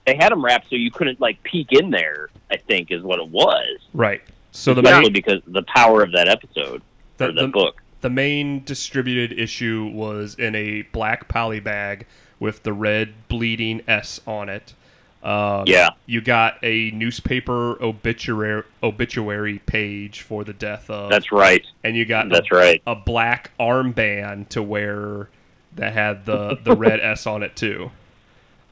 [0.05, 2.29] They had them wrapped so you couldn't like peek in there.
[2.51, 3.79] I think is what it was.
[3.93, 4.21] Right.
[4.51, 6.81] So the Especially main, because the power of that episode
[7.17, 7.81] the, or the, the, book.
[8.01, 12.05] the main distributed issue was in a black poly bag
[12.39, 14.73] with the red bleeding S on it.
[15.23, 15.89] Um, Yeah.
[16.05, 21.09] You got a newspaper obituary obituary page for the death of.
[21.09, 21.65] That's right.
[21.83, 22.81] and you got That's a, right.
[22.85, 25.29] a black armband to wear
[25.75, 27.91] that had the the red S on it too.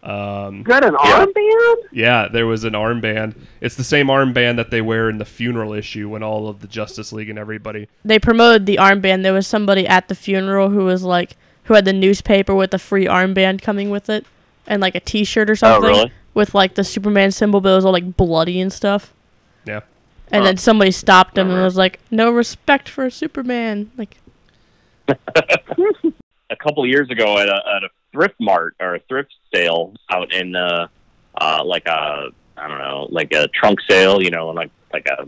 [0.04, 1.26] Um, got an Yeah.
[1.26, 1.76] armband?
[1.92, 3.36] yeah, there was an armband.
[3.62, 6.68] It's the same armband that they wear in the funeral issue when all of the
[6.68, 7.88] Justice League and everybody.
[8.04, 9.22] They promoted the armband.
[9.22, 12.80] There was somebody at the funeral who was like who had the newspaper with the
[12.80, 14.26] free armband coming with it
[14.66, 16.12] and like a T-shirt or something Oh, really?
[16.34, 19.14] With like the Superman symbol, but it was all like bloody and stuff.
[19.66, 19.82] Yeah.
[20.32, 20.50] And Huh.
[20.50, 24.18] then somebody stopped him and was like, "No respect for Superman." Like,
[25.08, 30.32] a couple years ago at a, at a thrift mart or a thrift sale out
[30.34, 30.88] in uh,
[31.40, 35.28] uh, like a I don't know like a trunk sale, you know, like like a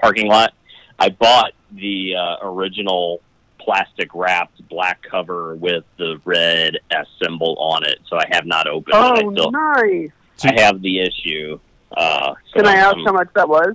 [0.00, 0.52] parking lot.
[0.98, 3.20] I bought the uh, original
[3.58, 8.66] plastic wrapped black cover with the red S symbol on it, so I have not
[8.66, 8.96] opened it.
[8.96, 10.10] I Oh, still nice.
[10.44, 11.58] I have the issue.
[11.96, 13.74] Uh, so Can I ask I'm how much that was?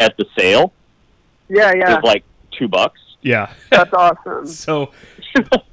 [0.00, 0.72] at the sale?
[1.48, 1.94] Yeah, It yeah.
[1.96, 3.00] was like two bucks.
[3.22, 3.52] Yeah.
[3.70, 4.46] That's awesome.
[4.66, 4.92] so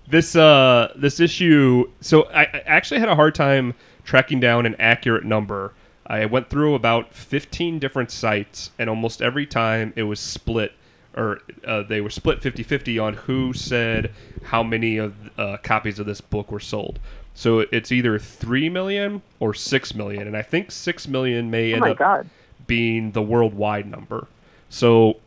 [0.08, 4.76] this uh this issue so I, I actually had a hard time tracking down an
[4.78, 5.74] accurate number
[6.06, 10.74] i went through about 15 different sites and almost every time it was split
[11.16, 14.12] or uh, they were split 50-50 on who said
[14.44, 17.00] how many of uh, copies of this book were sold
[17.36, 21.76] so it's either 3 million or 6 million and i think 6 million may Oh
[21.76, 22.30] end up god.
[22.66, 24.28] being the worldwide number.
[24.70, 25.18] So,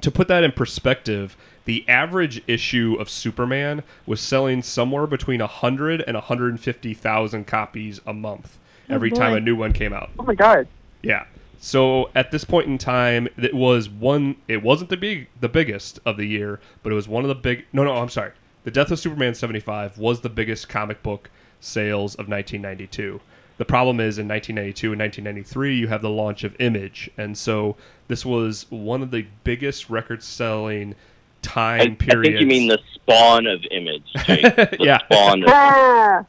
[0.00, 6.00] to put that in perspective, the average issue of Superman was selling somewhere between 100
[6.06, 10.10] and 150,000 copies a month oh, every time a new one came out.
[10.18, 10.66] Oh my god.
[11.02, 11.26] Yeah.
[11.58, 14.36] So at this point in time, it was one.
[14.48, 17.34] It wasn't the big, the biggest of the year, but it was one of the
[17.34, 17.66] big.
[17.72, 18.32] No, no, I'm sorry.
[18.64, 23.20] The Death of Superman 75 was the biggest comic book sales of 1992.
[23.56, 27.76] The problem is in 1992 and 1993, you have the launch of Image, and so
[28.08, 30.94] this was one of the biggest record-selling
[31.42, 34.10] time I, I think you mean the spawn of Image.
[34.24, 34.76] Jake.
[34.80, 34.98] Yeah.
[35.04, 36.24] spawn of Ah,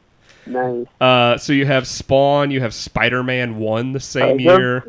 [0.46, 0.86] Nice.
[1.00, 4.84] Uh, so you have Spawn, you have Spider-Man one the same year.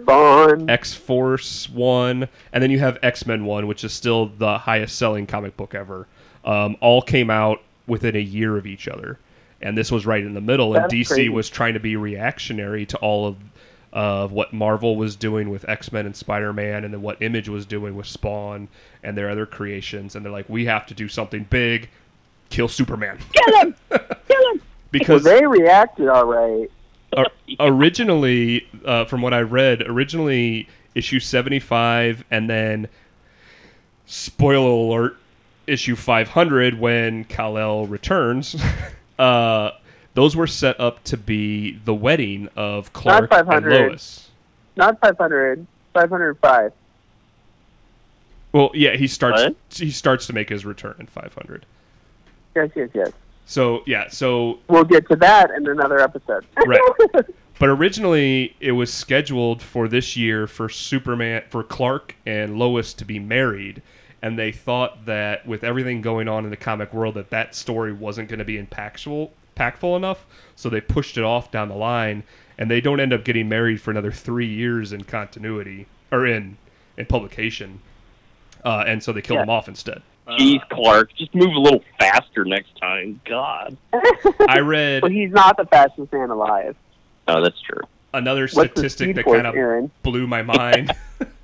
[0.70, 4.96] X Force one, and then you have X Men one, which is still the highest
[4.98, 6.08] selling comic book ever.
[6.48, 9.20] Um, all came out within a year of each other,
[9.62, 10.76] and this was right in the middle.
[10.76, 11.30] And DC crazy.
[11.30, 13.38] was trying to be reactionary to all of
[13.94, 17.50] of what Marvel was doing with X Men and Spider Man, and then what Image
[17.50, 18.70] was doing with Spawn
[19.04, 20.16] and their other creations.
[20.16, 21.90] And they're like, we have to do something big,
[22.50, 23.20] kill Superman.
[23.34, 23.76] Kill him!
[24.28, 24.62] Kill him!
[24.92, 26.70] because they reacted all right.
[27.60, 32.88] originally, uh, from what I read, originally issue 75 and then
[34.06, 35.18] spoiler alert
[35.68, 38.56] issue 500 when Kal-El returns
[39.20, 39.72] uh,
[40.14, 43.90] those were set up to be the wedding of Clark and 500.
[43.90, 44.30] Lois.
[44.76, 46.74] Not 500, 505.
[48.52, 49.56] Well, yeah, he starts What?
[49.70, 51.66] he starts to make his return in 500.
[52.56, 53.12] Yes, yes, yes.
[53.46, 56.46] So, yeah, so We'll get to that in another episode.
[56.66, 56.82] Right.
[57.60, 63.06] But originally, it was scheduled for this year for Superman, for Clark and Lois to
[63.06, 63.82] be married,
[64.22, 67.94] and they thought that with everything going on in the comic world, that that story
[67.94, 70.26] wasn't going to be impactful, impactful enough.
[70.56, 72.24] So they pushed it off down the line,
[72.58, 76.58] and they don't end up getting married for another three years in continuity or in
[76.98, 77.80] in publication,
[78.66, 79.44] uh, and so they killed Yeah.
[79.44, 80.02] him off instead.
[80.28, 83.22] Jeez, Clark, just move a little faster next time.
[83.24, 83.78] God.
[84.50, 86.76] I read Well, he's not the fastest man alive.
[87.30, 87.82] Oh, that's true.
[88.14, 89.92] another What's statistic that kind of Aaron?
[90.04, 90.92] blew my mind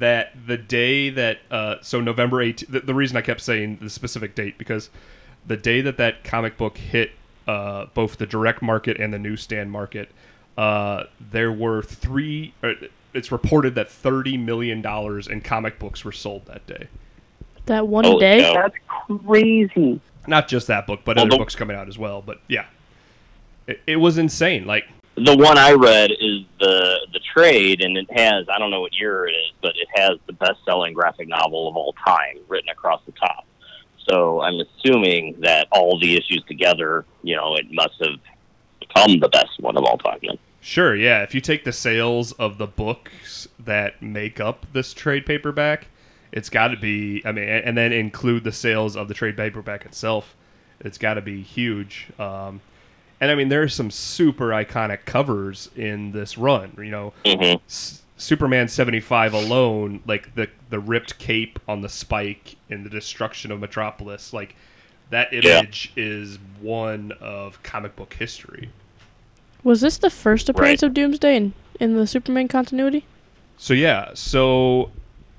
[0.00, 3.88] that the day that uh, so November 18 the, the reason I kept saying the
[3.88, 4.90] specific date because
[5.46, 7.12] the day that that comic book hit
[7.48, 10.10] uh, both the direct market and the newsstand market
[10.58, 12.72] uh, there were three uh,
[13.14, 16.88] it's reported that 30 million dollars in comic books were sold that day
[17.66, 18.40] That one Holy day.
[18.42, 18.54] cow.
[19.08, 20.00] That's crazy.
[20.26, 22.66] not just that book but Well, other the- books coming out as well but yeah
[23.66, 24.84] it, it was insane like
[25.24, 28.96] The one I read is the the trade, and it has I don't know what
[28.98, 32.68] year it is, but it has the best selling graphic novel of all time written
[32.70, 33.44] across the top.
[34.08, 38.18] So I'm assuming that all the issues together, you know, it must have
[38.80, 40.18] become the best one of all time.
[40.22, 40.38] Then.
[40.60, 41.22] Sure, yeah.
[41.22, 45.88] If you take the sales of the books that make up this trade paperback,
[46.32, 47.22] it's got to be.
[47.24, 50.36] I mean, and then include the sales of the trade paperback itself.
[50.80, 52.08] It's got to be huge.
[52.18, 52.60] Um,
[53.20, 56.72] and I mean, there's some super iconic covers in this run.
[56.78, 57.62] You know, Mm-hmm.
[57.66, 63.50] S- Superman 75 alone, like the the ripped cape on the spike in the destruction
[63.50, 64.54] of Metropolis, like
[65.10, 65.58] that Yeah.
[65.60, 68.70] image is one of comic book history.
[69.64, 70.88] Was this the first appearance Right.
[70.88, 73.04] of Doomsday in, in the Superman continuity?
[73.56, 74.90] So yeah, so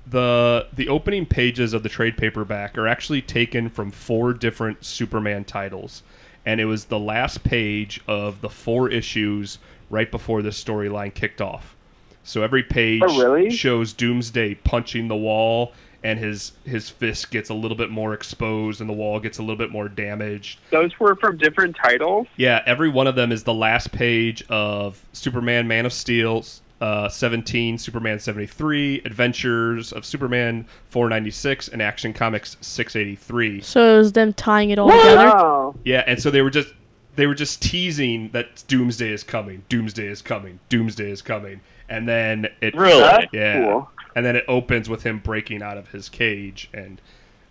[0.06, 5.44] the the opening pages of the trade paperback are actually taken from four different Superman
[5.44, 6.02] titles,
[6.44, 9.58] and it was the last page of the four issues
[9.90, 11.76] right before this storyline kicked off.
[12.24, 13.50] So every page Oh, really?
[13.50, 15.72] shows Doomsday punching the wall,
[16.04, 19.42] and his his fist gets a little bit more exposed, and the wall gets a
[19.42, 20.58] little bit more damaged.
[20.70, 22.26] Those were from different titles.
[22.36, 26.44] Yeah, every one of them is the last page of Superman Man of Steel
[26.82, 33.60] uh, 17, Superman 73, Adventures of Superman 496, and Action Comics 683.
[33.60, 35.78] So it was them tying it all together.
[35.84, 36.74] Yeah, and so they were just
[37.14, 42.08] they were just teasing that Doomsday is coming, Doomsday is coming, Doomsday is coming, and
[42.08, 43.00] then it Really?
[43.00, 43.88] That's yeah, cool.
[44.16, 47.00] and then it opens with him breaking out of his cage and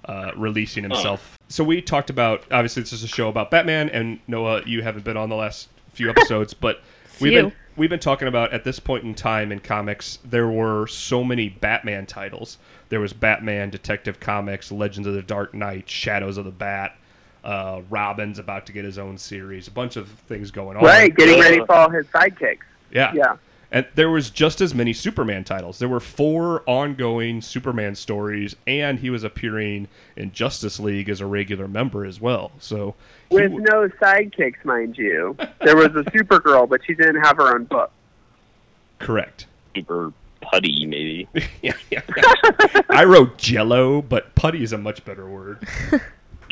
[0.03, 1.39] uh, releasing himself.
[1.47, 5.05] So we talked about obviously this is a show about Batman, and Noah, you haven't
[5.05, 6.81] been on the last few episodes, but
[7.21, 7.57] we've been Few.
[7.75, 11.49] We've been talking about at this point in time in comics there were so many
[11.49, 12.57] Batman titles.
[12.89, 16.95] There was Batman, Detective Comics, Legends of the Dark Knight, Shadows of the Bat.
[17.43, 19.67] Uh, Robin's about to get his own series.
[19.67, 20.83] A bunch of things going on.
[20.83, 22.59] Right, getting ready for all his sidekicks.
[22.91, 23.13] Yeah.
[23.13, 23.37] Yeah.
[23.73, 25.79] And there was just as many Superman titles.
[25.79, 31.25] There were four ongoing Superman stories, and he was appearing in Justice League as a
[31.25, 32.51] regular member as well.
[32.59, 32.95] So,
[33.29, 35.37] With w- no sidekicks, mind you.
[35.61, 37.91] There was a Supergirl, but she didn't have her own book.
[38.99, 39.45] correct.
[39.73, 41.29] Super putty, maybe.
[41.61, 42.01] yeah, yeah.
[42.89, 45.65] I wrote Jello, but putty is a much better word.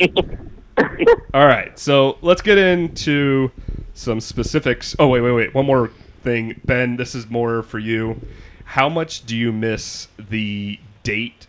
[1.34, 3.50] All right, so let's get into
[3.92, 4.96] some specifics.
[4.98, 5.54] Oh, wait, wait, wait.
[5.54, 5.90] One more
[6.22, 6.60] thing.
[6.64, 8.20] Ben, this is more for you.
[8.64, 11.46] How much do you miss the date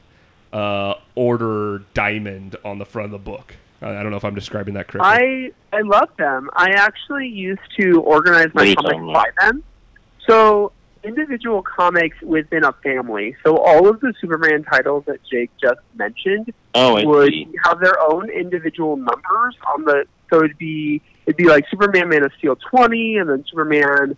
[0.52, 3.56] uh, order diamond on the front of the book?
[3.82, 5.52] I I don't know if I'm describing that correctly.
[5.72, 6.50] I I love them.
[6.54, 9.64] I actually used to organize my comics by them.
[10.28, 10.72] So
[11.04, 13.36] individual comics within a family.
[13.44, 17.48] So all of the Superman titles that Jake just mentioned Oh, would see.
[17.66, 20.06] have their own individual numbers on the.
[20.30, 24.16] So it'd be it'd be like Superman Man of Steel 20 and then Superman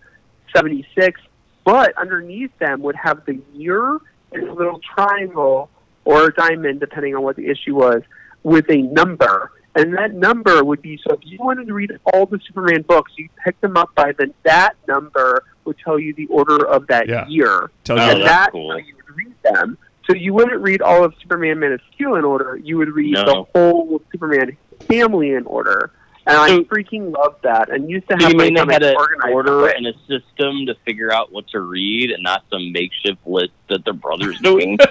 [0.56, 1.20] 76,
[1.64, 3.98] but underneath them would have the year
[4.32, 5.70] and a little triangle
[6.06, 8.02] or a diamond, depending on what the issue was,
[8.44, 9.52] with a number.
[9.76, 13.12] And that number would be so if you wanted to read all the Superman books,
[13.18, 17.08] you pick them up by the that number would tell you the order of that
[17.08, 17.26] Yeah.
[17.28, 17.72] year.
[17.84, 18.72] Tells Oh, you and that's that's cool.
[18.72, 19.78] how you would read them.
[20.08, 22.58] So you wouldn't read all of Superman Man of Steel in order.
[22.62, 23.24] You would read No.
[23.26, 25.92] the whole Superman family in order.
[26.26, 27.70] And I So- freaking love that.
[27.70, 28.96] And used to have you mean they had an
[29.32, 33.20] order that and a system to figure out what to read, and not some makeshift
[33.26, 34.78] list that their brother's doing?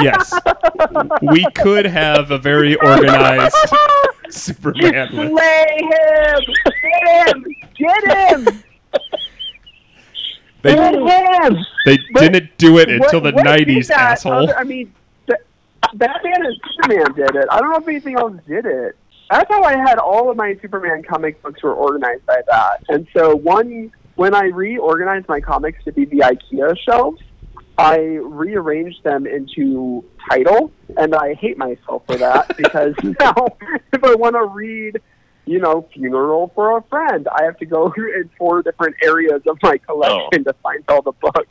[0.00, 0.32] yes.
[1.22, 3.54] We could have a very organized
[4.30, 5.32] Superman Just list.
[5.32, 7.44] slay him!
[7.78, 8.44] Get him!
[8.44, 8.62] Get him!
[10.62, 11.56] They, Get him!
[11.86, 14.32] they didn't do it What- until the what did 90s, asshole.
[14.50, 14.99] other- I mean, the,
[15.94, 17.46] Batman and Superman did it.
[17.50, 18.96] I don't know if anything else did it.
[19.30, 22.84] That's how I had all of my Superman comic books were organized by that.
[22.88, 27.22] And so one when I reorganized my comics to be the IKEA shelves,
[27.78, 33.46] I rearranged them into title, and I hate myself for that because now
[33.92, 35.00] if I want to read,
[35.46, 39.56] you know, funeral for a friend, I have to go in four different areas of
[39.62, 39.92] my oh.
[39.94, 41.48] collection to find all the books.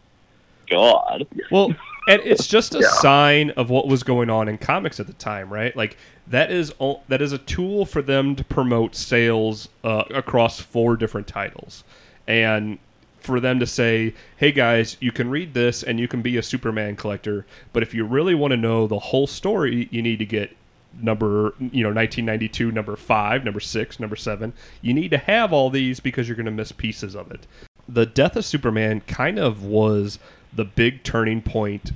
[0.69, 1.25] God.
[1.49, 1.73] Well,
[2.09, 2.87] and it's just a Yeah.
[3.01, 5.75] sign of what was going on in comics at the time, right?
[5.75, 10.59] Like that is o- that is a tool for them to promote sales uh, across
[10.59, 11.83] four different titles,
[12.27, 12.77] and
[13.21, 16.43] for them to say, "Hey guys, you can read this and you can be a
[16.43, 20.25] Superman collector, but if you really want to know the whole story, you need to
[20.25, 20.55] get."
[20.99, 24.53] Number, you know, 1992, number five, number six, number seven.
[24.81, 27.45] You need to have all these because you're going to miss pieces of it
[27.87, 30.19] the death of Superman kind of was
[30.53, 31.91] the big turning point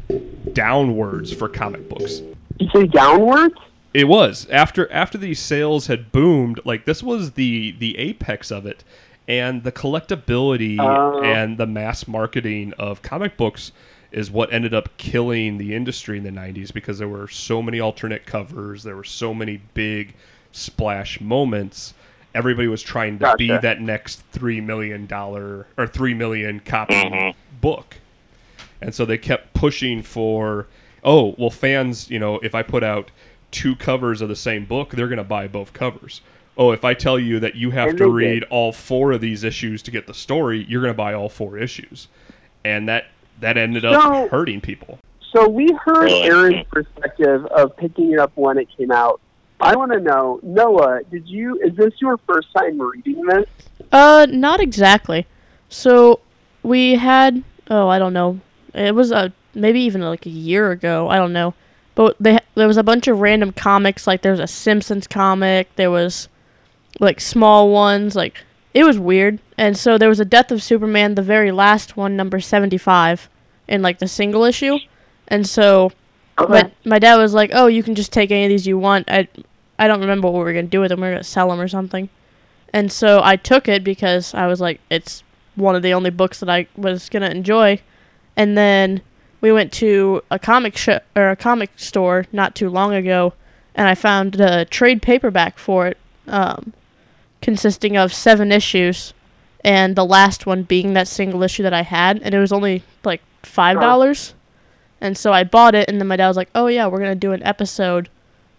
[0.53, 2.21] downwards for comic books.
[2.59, 3.55] You say downwards?
[3.93, 8.65] It was after after these sales had boomed, like this was the the apex of
[8.65, 8.83] it,
[9.27, 11.21] and the collectability Oh.
[11.23, 13.71] and the mass marketing of comic books
[14.11, 17.79] is what ended up killing the industry in the 90s because there were so many
[17.79, 20.13] alternate covers, there were so many big
[20.51, 21.95] splash moments.
[22.35, 27.37] Everybody was trying to be that next 3 million dollar or 3 million copy mm-hmm.
[27.59, 27.97] book.
[28.83, 30.67] And so they kept pushing for,
[31.03, 33.11] oh, well, fans, you know, if I put out
[33.49, 36.21] two covers of the same book, they're going to buy both covers.
[36.57, 39.81] Oh, if I tell you that you have to read all four of these issues
[39.83, 42.09] to get the story, you're going to buy all four issues.
[42.65, 43.05] And that
[43.39, 44.99] that ended up So- hurting people.
[45.31, 49.19] So we heard Aaron's perspective of picking it up when it came out.
[49.59, 51.59] I want to know, Noah, did you?
[51.63, 53.45] Is this your first time reading this?
[53.91, 55.25] Uh, not exactly.
[55.69, 56.19] So
[56.61, 58.41] we had oh I don't know.
[58.73, 61.09] It was a maybe even like a year ago.
[61.09, 61.53] I don't know.
[61.95, 64.07] But they there was a bunch of random comics.
[64.07, 65.75] Like there was a Simpsons comic.
[65.75, 66.27] There was
[66.99, 68.15] like small ones.
[68.15, 69.39] Like it was weird.
[69.57, 73.29] And so there was a Death of Superman, the very last one, number seventy five,
[73.67, 74.79] in like the single issue.
[75.27, 75.91] And so
[76.37, 79.09] my my dad was like, "Oh, you can just take any of these you want."
[79.09, 79.27] I
[79.77, 81.01] I don't remember what we were gonna do with them.
[81.01, 82.09] We were gonna sell them or something.
[82.71, 85.23] And so I took it because I was like, it's
[85.55, 87.79] one of the only books that I was gonna enjoy.
[88.35, 89.01] And then
[89.41, 93.33] we went to a comic sh- or a comic store not too long ago,
[93.75, 96.73] and I found a trade paperback for it, um,
[97.41, 99.13] consisting of seven issues,
[99.63, 102.83] and the last one being that single issue that I had, and it was only
[103.03, 104.33] like five dollars.
[105.01, 107.15] And so I bought it, and then my dad was like, "Oh yeah, we're gonna
[107.15, 108.09] do an episode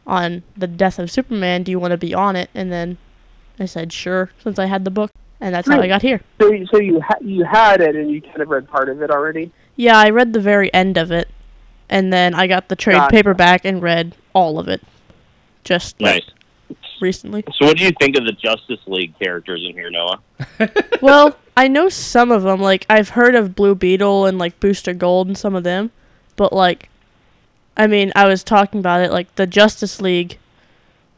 [0.06, 1.62] on the death of Superman.
[1.62, 2.98] Do you want to be on it?" And then
[3.58, 5.10] I said, "Sure," since I had the book,
[5.40, 6.20] and that's how I got here.
[6.40, 9.00] So, you- so you ha- you had it and you kind of read part of
[9.00, 9.50] it already.
[9.76, 11.28] Yeah, I read the very end of it,
[11.88, 13.10] and then I got the trade Gotcha.
[13.10, 14.82] paperback and read all of it,
[15.64, 16.14] just Nice.
[16.14, 16.24] like
[17.00, 17.44] recently.
[17.58, 20.20] So, what do you think of the Justice League characters in here, Noah?
[21.02, 22.60] well, I know some of them.
[22.60, 25.90] Like I've heard of Blue Beetle and like Booster Gold and some of them,
[26.37, 26.88] but like,
[27.76, 30.38] I mean, I was talking about it like the Justice League,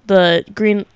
[0.07, 0.87] the Green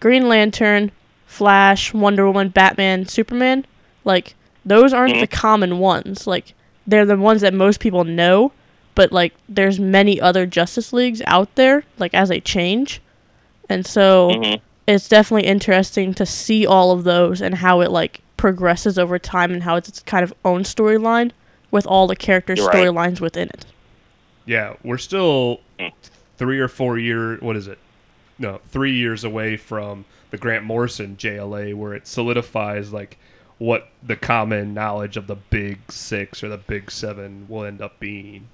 [0.00, 0.92] Green Lantern,
[1.26, 3.66] Flash, Wonder Woman, Batman, Superman.
[4.04, 5.20] Like those aren't mm-hmm.
[5.20, 6.26] the common ones.
[6.26, 6.54] Like
[6.86, 8.52] they're the ones that most people know,
[8.94, 11.84] but like there's many other Justice Leagues out there.
[11.98, 13.00] Like as they change,
[13.68, 14.60] and so Mhm.
[14.86, 19.50] it's definitely interesting to see all of those and how it like progresses over time
[19.52, 21.30] and how it's its kind of own storyline
[21.70, 22.74] with all the characters' right.
[22.74, 23.64] storylines within it.
[24.44, 25.92] Yeah, we're still Mm.
[26.38, 27.36] three or four year.
[27.40, 27.78] What is it?
[28.38, 33.18] No, three years away from the Grant Morrison JLA, where it solidifies like
[33.58, 37.98] what the common knowledge of the Big Six or the Big Seven will end up
[37.98, 38.48] being.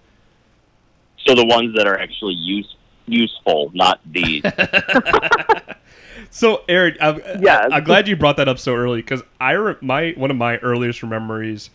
[1.27, 2.75] So the ones that are actually use,
[3.07, 4.43] useful, not the
[6.31, 7.69] So, Aaron, I'm, Yes.
[7.71, 10.57] I'm glad you brought that up so early because I re- my one of my
[10.59, 11.71] earliest memories.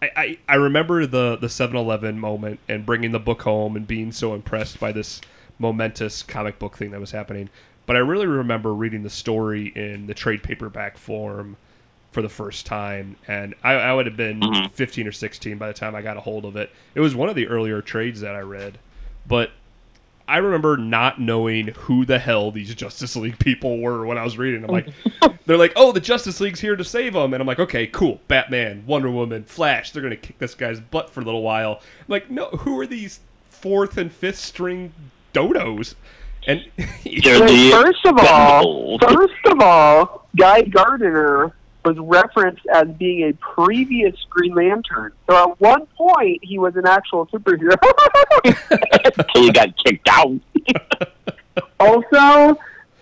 [0.00, 4.10] I, I, I remember the the 7-Eleven moment and bringing the book home and being
[4.10, 5.20] so impressed by this
[5.58, 7.50] momentous comic book thing that was happening.
[7.84, 11.56] But I really remember reading the story in the trade paperback form
[12.12, 14.70] for the first time, and I, I would have been Mhm.
[14.70, 16.70] 15 or 16 by the time I got a hold of it.
[16.94, 18.78] It was one of the earlier trades that I read,
[19.26, 19.50] but
[20.28, 24.38] I remember not knowing who the hell these Justice League people were when I was
[24.38, 24.62] reading.
[24.64, 24.86] I'm like,
[25.46, 28.20] they're like, oh, the Justice League's here to save them, and I'm like, okay, cool.
[28.28, 31.80] Batman, Wonder Woman, Flash, they're gonna kick this guy's butt for a little while.
[32.00, 34.92] I'm like, no, who are these fourth and fifth string
[35.34, 35.94] dodos?
[36.46, 41.52] And They're the first of all, first of all, Guy Gardner
[41.84, 45.12] was referenced as being a previous Green Lantern.
[45.28, 47.76] So at one point, he was an actual superhero.
[48.44, 50.38] until he got kicked out.
[51.80, 52.58] also,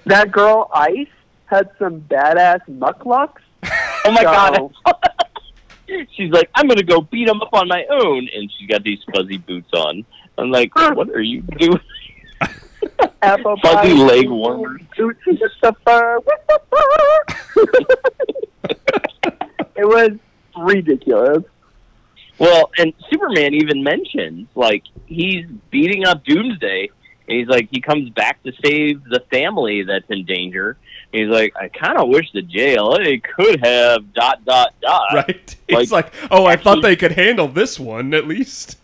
[0.07, 1.07] that girl Ice
[1.47, 3.41] had some badass mukluks.
[4.03, 6.07] Oh my So- god.
[6.17, 8.99] she's like, I'm gonna go beat him up on my own, and she's got these
[9.15, 10.07] fuzzy boots on.
[10.39, 11.79] I'm like, what are you doing?
[13.23, 14.83] Apple Fuzzy pie, leg warmers.
[14.97, 17.25] boots with the fur, with the fur.
[19.77, 20.11] it was
[20.57, 21.45] ridiculous.
[22.39, 26.91] Well, and Superman even mentions like he's beating up Doomsday,
[27.29, 30.79] and he's like he comes back to save the family that's in danger.
[31.13, 35.13] And he's like, I kind of wish the JLA could have dot dot dot.
[35.13, 38.79] right, it's like, oh, I thought they could handle this one at least.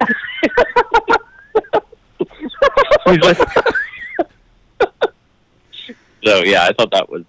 [3.06, 3.38] He's like-
[6.24, 7.24] so yeah, I thought that was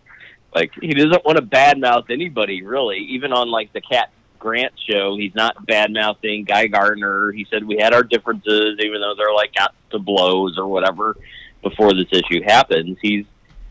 [0.54, 5.16] like he doesn't want to badmouth anybody really, even on like the Cat Grant show.
[5.18, 7.32] He's not badmouthing Guy Gardner.
[7.32, 11.16] He said we had our differences, even though they're like got to blows or whatever
[11.62, 12.98] before this issue happens.
[13.02, 13.26] He's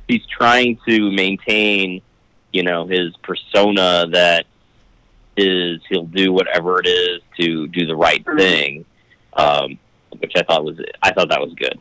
[0.06, 2.02] he's trying to maintain,
[2.52, 4.46] you know, his persona that
[5.36, 8.84] is he'll do whatever it is to do the right thing,
[9.34, 9.78] um,
[10.18, 11.78] which I thought was I thought that was good.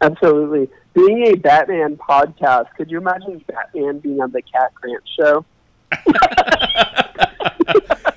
[0.00, 0.68] Absolutely.
[0.94, 5.44] Being a Batman podcast, could you imagine Batman being on the Cat Grant show?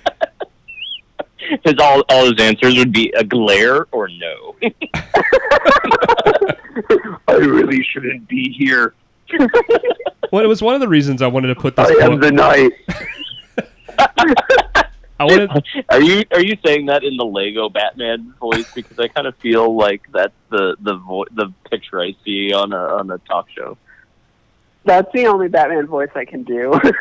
[1.65, 4.55] His all all his answers would be a glare or no.
[7.27, 8.93] I really shouldn't be here.
[10.31, 11.89] Well, it was one of the reasons I wanted to put this.
[11.89, 12.71] I am the night.
[15.21, 15.63] I wanted.
[15.89, 18.71] Are you are you saying that in the Lego Batman voice?
[18.73, 22.73] Because I kind of feel like that's the the vo- the picture I see on
[22.73, 23.77] a on a talk show.
[24.83, 26.73] That's the only Batman voice I can do.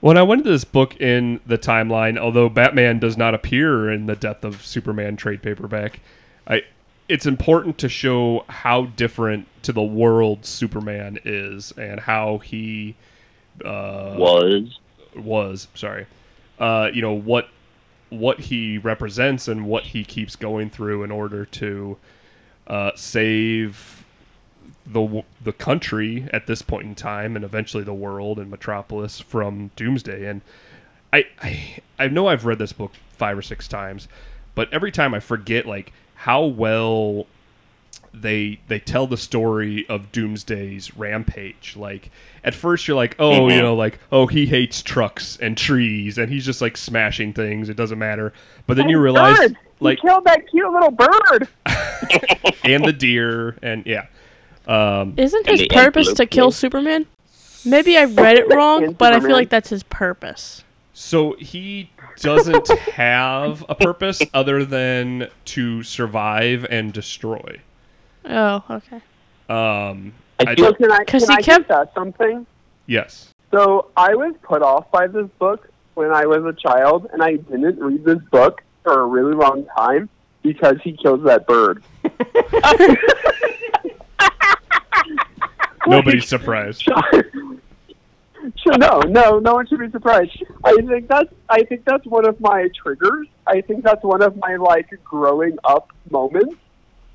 [0.00, 4.06] When I went into this book in the timeline, although Batman does not appear in
[4.06, 6.00] the Death of Superman trade paperback,
[6.46, 6.62] I
[7.08, 12.94] it's important to show how different to the world Superman is and how he
[13.64, 14.78] uh, Was
[15.16, 16.06] was sorry,
[16.58, 17.48] uh, you know what
[18.10, 21.96] what he represents and what he keeps going through in order to
[22.66, 24.04] uh, save
[24.86, 29.70] the the country at this point in time and eventually the world and Metropolis from
[29.76, 30.26] Doomsday.
[30.26, 30.40] And
[31.12, 34.08] I I, I know I've read this book five or six times,
[34.54, 37.26] but every time I forget like how well
[38.12, 41.74] they they tell the story of Doomsday's rampage.
[41.76, 42.10] Like
[42.44, 46.30] at first you're like, oh, you know, like oh he hates trucks and trees and
[46.30, 47.68] he's just like smashing things.
[47.68, 48.32] It doesn't matter.
[48.66, 49.56] But then you realize Bird!
[49.80, 51.48] like he killed that cute little bird.
[52.64, 54.06] and the deer and yeah.
[54.66, 57.06] Um, Isn't his purpose to kill will- Superman?
[57.64, 60.62] Maybe I read it wrong, but I feel like that's his purpose.
[60.92, 61.90] So he
[62.20, 67.60] doesn't have a purpose other than to survive and destroy.
[68.28, 68.96] Oh, okay.
[69.48, 72.46] Um, I I- feel So can I, 'Cause can he I kept- confess something?
[72.86, 73.32] yes.
[73.50, 77.36] So I was put off by this book when I was a child, and I
[77.36, 80.08] didn't read this book for a really long time
[80.42, 81.82] because he kills that bird.
[85.86, 86.88] Nobody's surprised.
[88.62, 90.42] Sure, no, no, no one should be surprised.
[90.64, 93.26] I think that's I think that's one of my triggers.
[93.46, 96.54] I think that's one of my like growing up moments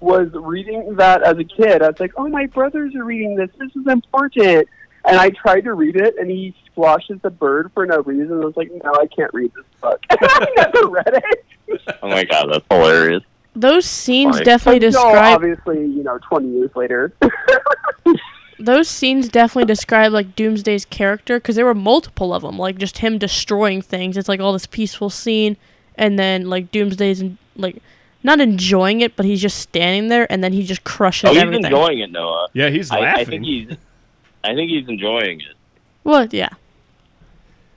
[0.04, 1.82] was reading that as a kid.
[1.82, 3.50] I was like, oh, my brothers are reading this.
[3.58, 4.68] This is important.
[5.06, 8.42] And I tried to read it, and he squashes the bird for no reason.
[8.42, 10.02] I was like, no, I can't read this book.
[10.10, 11.82] I never read it.
[12.02, 13.24] oh my god, that's hilarious.
[13.56, 14.46] Those scenes Right.
[14.46, 17.14] definitely Until, describe obviously, you know, 20 years later.
[18.60, 23.00] those scenes definitely describe like Doomsday's character because there were multiple of them, like just
[23.00, 24.18] him destroying things.
[24.18, 25.58] It's like all this peaceful scene,
[25.96, 27.78] and then like Doomsday's in, like
[28.24, 31.42] not enjoying it, but he's just standing there, and then he just crushes everything.
[31.44, 31.66] Oh, he's everything.
[31.72, 32.48] enjoying it, Noah.
[32.54, 33.20] Yeah, he's I, laughing.
[33.22, 33.78] I think he's
[34.44, 35.56] I think he's enjoying it.
[36.04, 36.50] Well, yeah.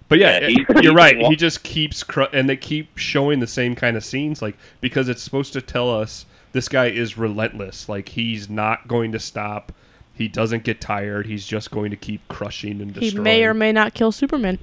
[0.09, 1.17] But yeah, Yeah, he- you're right.
[1.19, 5.09] He just keeps cr- and they keep showing the same kind of scenes, like because
[5.09, 7.89] it's supposed to tell us this guy is relentless.
[7.89, 9.73] Like he's not going to stop.
[10.15, 11.27] He doesn't get tired.
[11.27, 13.23] He's just going to keep crushing and He destroying.
[13.25, 14.59] may or may not kill Superman.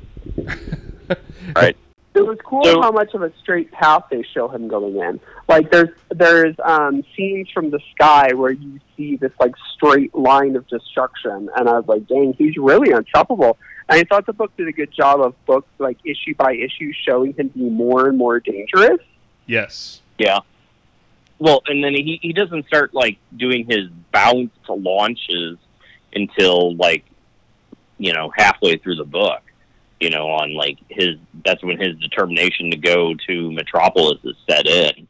[1.56, 1.76] Right.
[2.16, 5.20] It was cool So- how much of a straight path they show him going in.
[5.48, 10.56] Like there's there's um, scenes from the sky where you see this like straight line
[10.56, 13.58] of destruction, and I was like, dang, he's really unstoppable.
[13.90, 16.94] And I thought the book did a good job of book like issue by issue
[17.06, 19.00] showing him be more and more dangerous.
[19.46, 20.02] Yes.
[20.18, 20.40] Yeah.
[21.40, 25.58] Well, and then he he doesn't start like doing his bounce launches
[26.14, 27.04] until like
[27.98, 29.42] you know halfway through the book.
[30.00, 34.66] You know, on like his that's when his determination to go to Metropolis is set
[34.66, 35.08] in.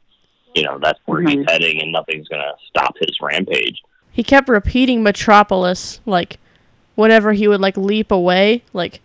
[0.56, 1.50] You know, that's where he's Mhm.
[1.50, 3.82] heading, and nothing's gonna stop his rampage.
[4.12, 6.38] He kept repeating Metropolis, like,
[6.96, 8.62] whenever he would, like, leap away.
[8.74, 9.02] Like,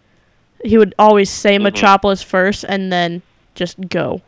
[0.65, 1.63] he would always say Mhm.
[1.63, 3.23] Metropolis first and then
[3.55, 4.21] just go.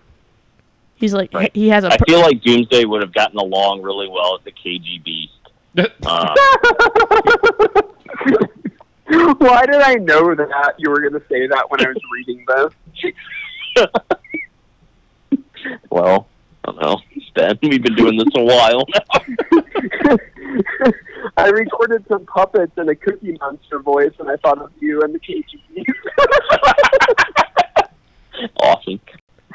[0.95, 1.51] He's like, Right.
[1.55, 1.93] he has a.
[1.93, 5.29] I per- feel like Doomsday would have gotten along really well with the KGBeast.
[6.07, 6.35] Uh,
[9.39, 12.45] Why did I know that you were going to say that when I was reading
[12.47, 12.73] this?
[15.91, 16.27] well,
[16.71, 17.01] I don't know.
[17.35, 19.03] Ben, we've been doing this a while now.
[21.37, 25.15] I recorded some puppets in a Cookie Monster voice, and I thought of you and
[25.15, 25.85] the KGB.
[28.57, 29.01] awesome.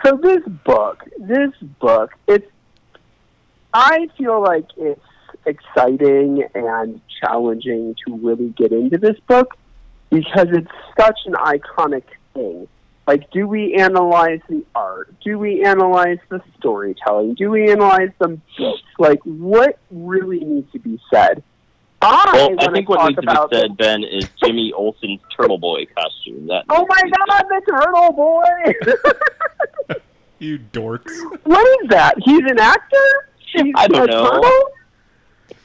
[0.04, 2.46] so this book, this book, it's.
[3.74, 5.02] I feel like it's
[5.46, 9.58] exciting and challenging to really get into this book
[10.10, 12.04] because it's such an iconic
[12.34, 12.68] thing.
[13.08, 15.14] Like, do we analyze the art?
[15.24, 17.36] Do we analyze the storytelling?
[17.36, 18.82] Do we analyze the books?
[18.98, 21.44] Like, what really needs to be said?
[22.02, 25.86] I Well, I think what needs to be said, Ben, is Jimmy Olsen's Turtle Boy
[25.96, 26.48] costume.
[26.48, 29.96] That Oh my God, the turtle boy!
[30.38, 31.14] You dorks.
[31.46, 32.16] what is that?
[32.24, 33.30] He's an actor?
[33.54, 34.30] He's I don't a know.
[34.30, 34.70] turtle?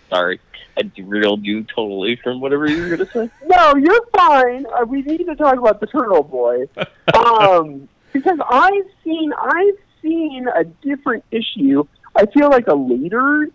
[0.09, 0.41] Sorry,
[0.81, 3.31] I derailed you totally from whatever you were going to say.
[3.47, 4.67] No, you're fine.
[4.67, 6.67] Uh, we need to talk about the turtle boy.
[7.15, 11.85] Um, because I've seen I've seen a different issue.
[12.17, 13.49] I feel like a later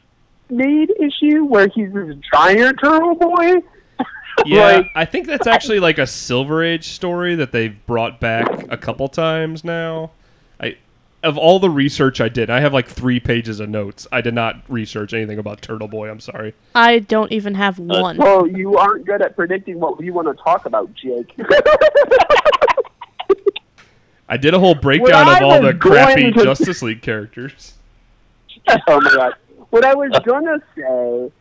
[0.49, 3.55] made issue where he's this giant turtle boy.
[4.45, 8.65] Yeah, Like- I think that's actually like a Silver Age story that they've brought back
[8.69, 10.11] a couple times now.
[10.59, 10.75] I
[11.25, 14.07] of all the research I did, I have like three pages of notes.
[14.11, 16.09] I did not research anything about Turtle Boy.
[16.09, 16.53] I'm sorry.
[16.75, 18.17] I don't even have uh, one.
[18.17, 21.35] Well, you aren't good at predicting what we want to talk about, Jake.
[24.29, 27.73] I did a whole breakdown of all the crappy to- Justice League characters.
[28.67, 29.33] oh my god.
[29.71, 31.31] What I was gonna say,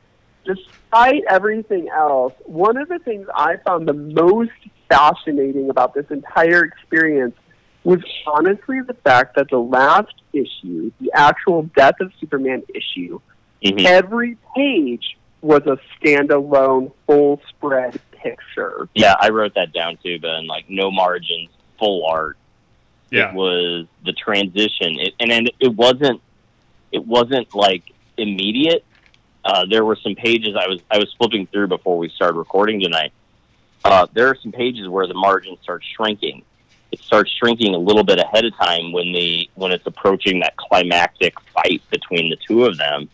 [0.45, 4.51] despite everything else, one of the things I found the most
[4.89, 7.37] fascinating about this entire experience
[7.85, 13.20] was honestly the fact that the last issue, the actual Death of Superman issue,
[13.62, 13.85] Mhm.
[13.85, 18.89] every page was a standalone full spread picture.
[18.95, 20.47] Yeah, I wrote that down too, Ben.
[20.47, 22.37] Like no margins, full art.
[23.11, 23.28] Yeah.
[23.30, 26.20] It was the transition, it, and then it wasn't.
[26.91, 27.82] It wasn't like
[28.16, 28.85] immediate.
[29.45, 32.80] Uh, there were some pages I was I was flipping through before we started recording
[32.80, 33.12] tonight.
[33.85, 36.43] Uh, there are some pages where the margins start shrinking.
[36.95, 40.57] It starts shrinking a little bit ahead of time when the when it's approaching that
[40.57, 43.09] climactic fight between the two of them.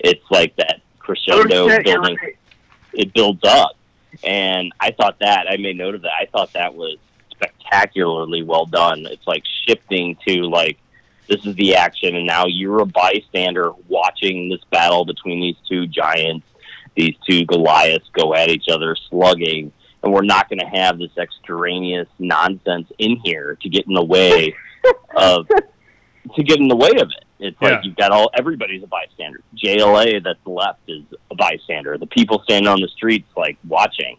[0.00, 2.18] It's like that crescendo Oh, building
[2.92, 3.78] it builds up.
[4.22, 6.12] And I thought that I made note of that.
[6.20, 6.98] I thought that was
[7.30, 9.06] spectacularly well done.
[9.06, 10.76] It's like shifting to like
[11.26, 15.86] this is the action, and now you're a bystander watching this battle between these two
[15.86, 16.46] giants,
[16.94, 19.72] these two Goliaths go at each other, slugging.
[20.02, 24.02] And we're not going to have this extraneous nonsense in here to get in the
[24.04, 24.54] way
[25.16, 25.46] of
[26.36, 27.24] to get in the way of it.
[27.38, 27.70] It's Yeah.
[27.70, 29.42] like you've got all everybody's a bystander.
[29.56, 31.98] JLA that's left is a bystander.
[31.98, 34.16] The people standing on the streets like watching.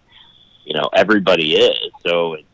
[0.66, 1.92] You know, everybody is.
[2.06, 2.48] So it's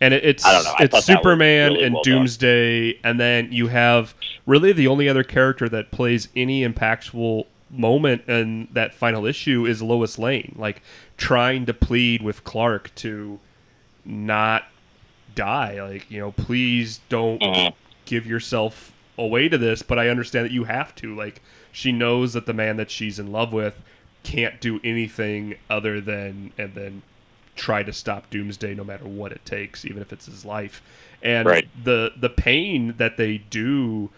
[0.00, 0.74] And it's I don't know.
[0.80, 2.14] It's Superman really and well done.
[2.18, 4.14] Doomsday, and then you have
[4.46, 7.46] really the only other character that plays any impactful
[7.76, 10.82] moment in that final issue is Lois Lane, like
[11.16, 13.38] trying to plead with Clark to
[14.04, 14.64] not
[15.34, 15.82] die.
[15.82, 17.74] Like you know, please don't Mhm.
[18.04, 19.82] give yourself away to this.
[19.82, 21.14] But I understand that you have to.
[21.14, 21.40] Like
[21.72, 23.82] she knows that the man that she's in love with
[24.22, 27.02] can't do anything other than and then
[27.56, 30.82] try to stop Doomsday no matter what it takes, even if it's his life.
[31.22, 31.68] And Right.
[31.82, 34.10] the the pain that they do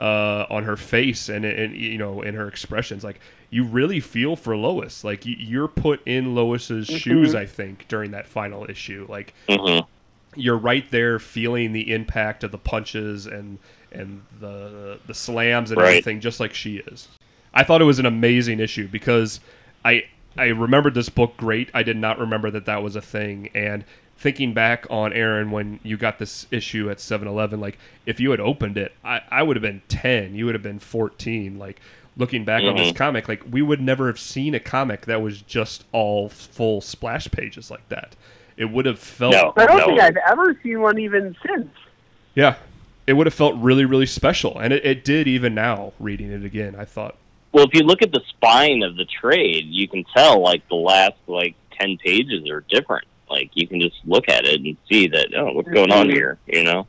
[0.00, 3.04] uh, on her face and, and you know in her expressions.
[3.04, 3.20] Like
[3.50, 5.04] you really feel for Lois.
[5.04, 7.34] Like you, you're put in Lois's shoes.
[7.34, 9.86] I think during that final issue, like Mhm.
[10.34, 13.58] you're right there feeling the impact of the punches and
[13.90, 15.88] and the the slams and Right.
[15.90, 17.08] everything, just like she is.
[17.54, 19.40] I thought it was an amazing issue because
[19.84, 20.04] I
[20.38, 21.68] I remembered this book great.
[21.74, 23.50] I did not remember that that was a thing.
[23.54, 23.84] And
[24.22, 28.38] thinking back on Aaron when you got this issue at 7-Eleven, like if you had
[28.38, 30.36] opened it, I, I would have been 10.
[30.36, 31.58] You would have been 14.
[31.58, 31.80] Like
[32.16, 32.96] looking back on this Mhm.
[32.96, 37.28] comic, like we would never have seen a comic that was just all full splash
[37.32, 38.14] pages like that.
[38.56, 39.52] It would have felt No.
[39.56, 39.86] I don't No.
[39.86, 41.68] think I've ever seen one even since.
[42.34, 42.54] yeah,
[43.08, 46.44] it would have felt really, really special, and it, it did even now reading it
[46.44, 46.76] again.
[46.78, 47.16] I thought,
[47.50, 50.76] Well, if you look at the spine of the trade, you can tell like the
[50.76, 53.06] last like ten pages are different.
[53.32, 56.12] Like you can just look at it and see that oh, what's going on Mhm.
[56.12, 56.86] here, you know.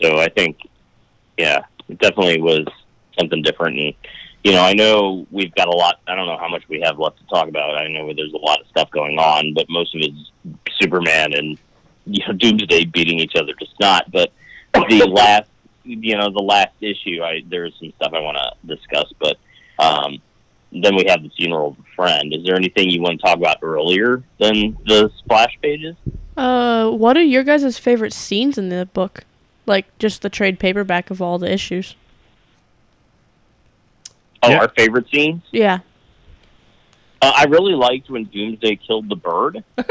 [0.00, 0.58] So I think,
[1.36, 2.64] yeah, it definitely was
[3.18, 3.78] something different.
[3.78, 3.94] And
[4.44, 6.00] you know, I know we've got a lot.
[6.08, 7.76] I don't know how much we have left to talk about.
[7.76, 10.30] I know there's a lot of stuff going on, but most of it's
[10.80, 11.58] Superman and
[12.06, 14.10] you know Doomsday beating each other to snot.
[14.10, 14.32] But
[14.88, 15.48] the last,
[15.84, 19.36] you know, the last issue, I there's some stuff I want to discuss, but
[19.78, 20.18] um,
[20.72, 22.32] then we have the funeral of a friend.
[22.34, 25.96] Is there anything you want to talk about earlier than the splash pages?
[26.36, 29.24] Uh, what are your guys' favorite scenes in the book?
[29.66, 31.94] Like just the trade paperback of all the issues.
[34.42, 34.58] Oh, Yeah.
[34.60, 35.42] our favorite scenes.
[35.52, 35.80] Yeah.
[37.20, 39.62] Uh, I really liked when Doomsday killed the bird.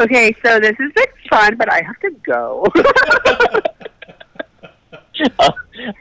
[0.00, 2.66] Okay, so this has been fun, but I have to go.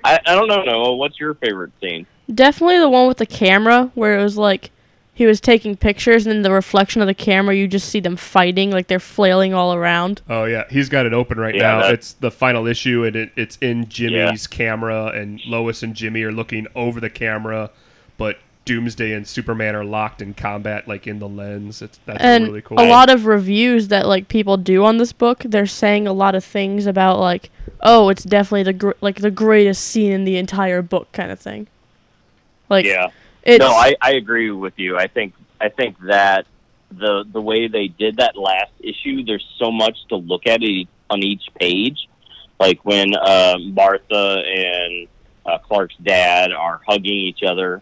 [0.03, 0.95] I, I don't know, Noah.
[0.95, 2.05] What's your favorite scene?
[2.33, 4.71] Definitely the one with the camera where it was like
[5.13, 8.15] he was taking pictures and in the reflection of the camera you just see them
[8.15, 10.21] fighting like they're flailing all around.
[10.29, 11.81] oh yeah, he's got it open right Yeah, now.
[11.81, 16.23] that- It's the final issue, and it, it's in Jimmy's camera, and Lois and Jimmy
[16.23, 17.69] are looking over the camera,
[18.17, 21.81] but Doomsday and Superman are locked in combat, like in the lens.
[21.81, 22.79] It's that's and really cool.
[22.79, 26.35] a lot of reviews that like people do on this book, they're saying a lot
[26.35, 27.49] of things about like,
[27.81, 31.39] oh, it's definitely the gr- like the greatest scene in the entire book kind of
[31.39, 31.67] thing.
[32.69, 33.09] Like yeah.
[33.43, 34.95] it's no, I, I agree with you.
[34.95, 36.45] I think I think that
[36.91, 40.87] the the way they did that last issue, there's so much to look at e-
[41.09, 42.07] on each page.
[42.59, 45.07] Like when uh, Martha and
[45.45, 47.81] uh, Clark's dad are hugging each other,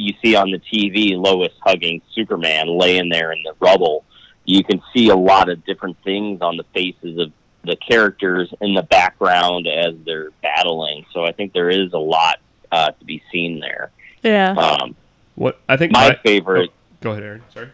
[0.00, 4.04] you see on the TV Lois hugging Superman laying there in the rubble.
[4.44, 7.32] You can see a lot of different things on the faces of
[7.64, 11.04] the characters in the background as they're battling.
[11.12, 12.38] So I think there is a lot
[12.70, 13.90] uh, to be seen there.
[14.22, 14.52] yeah.
[14.52, 14.96] Um,
[15.34, 17.42] what I think my my, favorite, oh, go ahead, Aaron.
[17.52, 17.70] Sorry.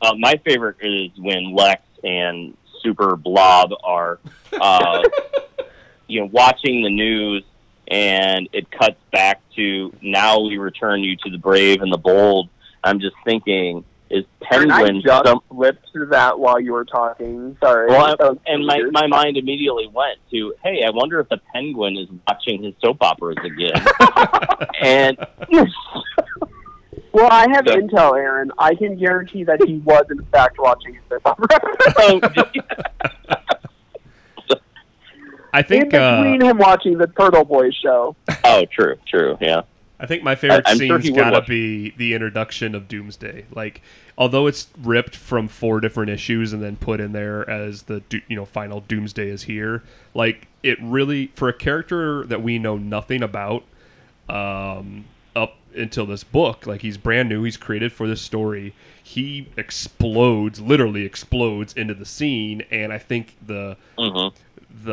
[0.00, 4.18] uh, my favorite is when Lex and Super Blob are,
[4.58, 5.02] uh,
[6.06, 7.44] you know, watching the news,
[7.88, 12.48] and it cuts back to now we return you to the brave and the bold.
[12.84, 15.40] I'm just thinking, is And I Penguin just some?
[15.48, 17.56] flipped through that while you were talking.
[17.62, 17.88] Sorry.
[17.88, 21.96] Well, I- and my my mind immediately went to, hey, I wonder if the Penguin
[21.96, 23.84] is watching his soap operas again,
[24.80, 25.18] and.
[27.12, 28.52] Well, I have So- intel, Aaron.
[28.58, 31.46] I can guarantee that he was in fact watching this opera.
[31.98, 32.20] Oh,
[35.52, 38.14] I in think uh, between him watching the Turtle Boys show.
[38.44, 39.62] oh, true, true, yeah.
[39.98, 42.86] I think my favorite I- I'm sure scene's he would gotta be the introduction of
[42.86, 43.46] Doomsday.
[43.50, 43.80] Like,
[44.18, 48.20] although it's ripped from four different issues and then put in there as the do-
[48.28, 49.82] you know final Doomsday is here.
[50.12, 53.64] Like, it really for a character that we know nothing about
[54.28, 56.66] um, up until this book.
[56.66, 57.42] Like, he's brand new.
[57.44, 58.74] He's created for this story.
[59.02, 64.28] He explodes, literally explodes into the scene, and I think the hmm
[64.84, 64.92] the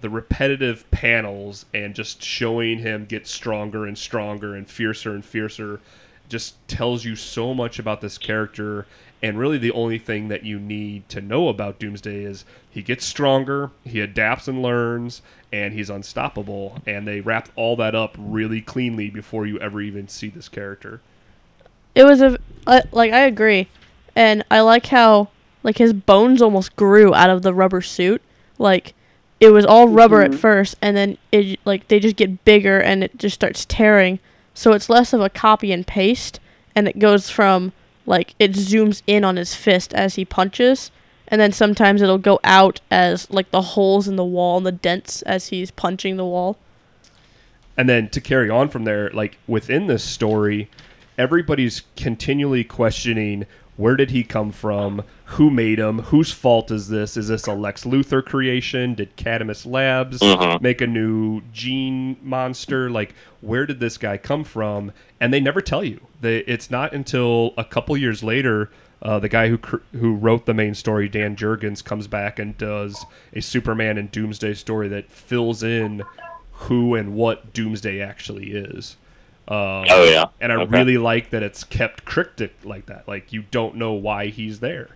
[0.00, 5.80] the repetitive panels and just showing him get stronger and stronger and fiercer and fiercer
[6.28, 8.86] just tells you so much about this character
[9.24, 13.06] and really the only thing that you need to know about Doomsday is he gets
[13.06, 16.82] stronger, he adapts and learns, and he's unstoppable.
[16.86, 21.00] And they wrap all that up really cleanly before you ever even see this character.
[21.94, 22.38] It was a
[22.92, 23.68] like I agree,
[24.14, 25.28] and I like how
[25.62, 28.20] like his bones almost grew out of the rubber suit.
[28.58, 28.92] Like
[29.44, 30.38] it was all rubber at Mhm.
[30.38, 34.18] first, and then it like they just get bigger and it just starts tearing.
[34.54, 36.40] So it's less of a copy and paste,
[36.74, 37.72] and it goes from
[38.06, 40.90] like it zooms in on his fist as he punches,
[41.28, 44.72] and then sometimes it'll go out as like the holes in the wall and the
[44.72, 46.56] dents as he's punching the wall.
[47.76, 50.68] and then to carry on from there like within this story
[51.18, 53.44] everybody's continually questioning
[53.76, 55.02] where did he come from?
[55.26, 55.98] Who made him?
[56.00, 57.16] Whose fault is this?
[57.16, 58.94] Is this a Lex Luthor creation?
[58.94, 60.60] Did Cadmus Labs Mhm.
[60.60, 62.88] make a new gene monster?
[62.90, 64.92] Like, where did this guy come from?
[65.20, 66.00] And they never tell you.
[66.20, 68.70] They, it's not until a couple years later.
[69.02, 72.56] Uh, the guy who cr- who wrote the main story, Dan Jurgens, comes back and
[72.56, 73.04] does
[73.34, 76.02] a Superman and Doomsday story that fills in
[76.52, 78.96] who and what Doomsday actually is.
[79.46, 80.24] Um, Oh, yeah.
[80.40, 80.70] and I Okay.
[80.78, 83.06] really like that it's kept cryptic like that.
[83.06, 84.88] Like you don't know why he's there.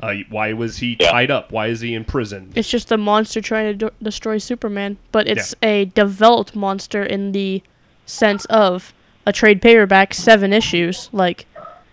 [0.00, 1.50] Uh, why was he tied up?
[1.52, 2.50] Why is he in prison?
[2.54, 7.32] It's just a monster trying to do- destroy Superman, but it's a developed monster in
[7.32, 7.62] the
[8.04, 8.92] sense of
[9.24, 11.08] a trade paperback, seven issues.
[11.12, 11.46] Like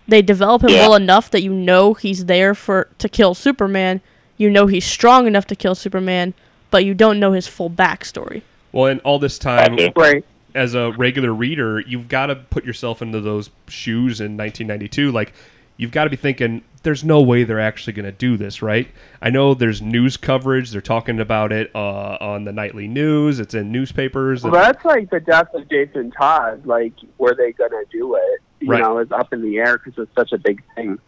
[0.06, 0.80] they develop him Yeah.
[0.80, 4.02] well enough that you know he's there for to kill Superman.
[4.36, 6.34] You know he's strong enough to kill Superman,
[6.70, 8.42] but you don't know his full backstory.
[8.72, 10.24] Well, and all this time, Right.
[10.54, 15.10] As a regular reader, you've got to put yourself into those shoes in 1992.
[15.12, 15.32] Like,
[15.76, 18.88] you've got to be thinking, there's no way they're actually going to do this, right?
[19.20, 20.70] I know there's news coverage.
[20.70, 23.38] They're talking about it uh, on the nightly news.
[23.40, 24.42] It's in newspapers.
[24.42, 26.66] Well, that's like the death of Jason Todd.
[26.66, 28.40] Like, were they gonna do it?
[28.60, 28.80] You Right.
[28.80, 30.98] know, it's up in the air because it's such a big thing.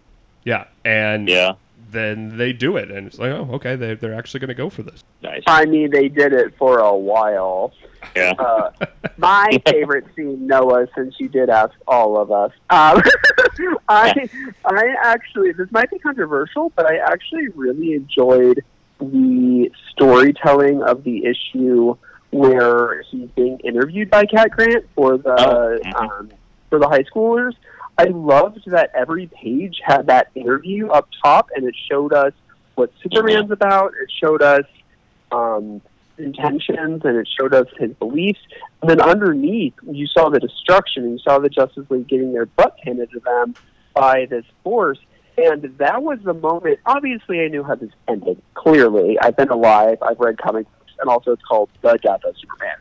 [0.45, 1.55] yeah, and Yeah.
[1.95, 4.69] Then they do it, and it's like, oh, okay, they, they're actually going to go
[4.69, 5.03] for this.
[5.23, 5.43] Nice.
[5.47, 7.73] I mean, they did it for a while.
[8.15, 8.33] Yeah.
[8.39, 8.71] Uh,
[9.17, 13.01] my favorite scene, Noah, since you did ask all of us, um,
[13.89, 14.29] I
[14.65, 18.63] I actually this might be controversial, but I actually really enjoyed
[18.99, 21.97] the storytelling of the issue
[22.31, 25.95] where he's being interviewed by Cat Grant for the Oh, mhm.
[26.01, 26.31] um,
[26.69, 27.55] for the high schoolers.
[27.97, 32.33] I loved that every page had that interview up top, and it showed us
[32.75, 33.93] what Superman's about.
[34.03, 34.65] It showed us
[35.31, 35.81] um,
[36.19, 38.41] intentions, and it showed us his beliefs.
[38.83, 41.05] And then underneath, you saw the destruction.
[41.05, 43.55] and You saw the Justice League getting their butt handed to them
[43.95, 44.99] by this force.
[45.37, 46.81] And that was the moment.
[46.87, 48.41] Obviously, I knew how this ended.
[48.55, 49.99] Clearly, I've been alive.
[50.03, 52.77] I've read comic books, and also it's called The Death of Superman.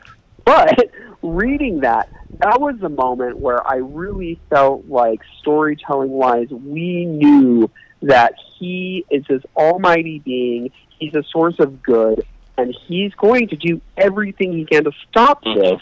[0.45, 0.89] But
[1.21, 7.69] reading that, that was the moment where I really felt like storytelling wise, we knew
[8.01, 10.71] that he is this almighty being.
[10.99, 12.25] He's a source of good,
[12.57, 15.79] and he's going to do everything he can to stop this.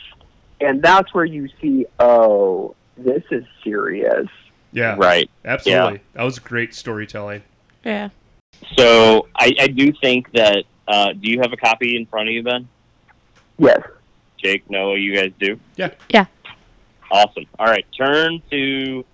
[0.59, 4.27] And that's where you see, oh, this is serious.
[4.71, 5.29] Yeah, Right.
[5.43, 6.01] absolutely.
[6.13, 7.41] That was great storytelling.
[7.83, 8.09] Yeah.
[8.77, 10.65] So I, I do think that.
[10.87, 12.67] Uh, do you have a copy in front of you, Ben?
[13.57, 13.79] Yes.
[14.41, 15.59] Jake, Noah, you guys do?
[15.75, 15.91] Yeah.
[16.09, 16.25] Yeah.
[17.11, 17.45] Awesome.
[17.59, 19.05] All right, turn to.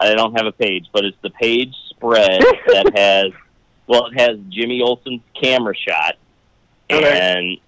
[0.00, 3.32] I don't have a page, but it's the page spread that has.
[3.86, 6.14] Well, it has Jimmy Olsen's camera shot,
[6.88, 7.58] and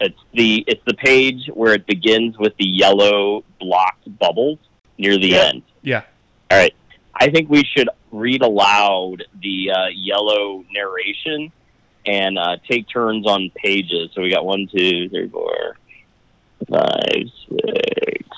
[0.00, 4.58] it's the it's the page where it begins with the yellow blocked bubbles
[4.98, 5.42] near the Yeah.
[5.48, 5.62] end.
[5.82, 6.02] Yeah.
[6.50, 6.74] All right.
[7.14, 11.52] I think we should read aloud the uh, yellow narration
[12.06, 14.10] and uh, take turns on pages.
[14.14, 15.76] So we got one, two, three, four,
[16.70, 18.28] five, six.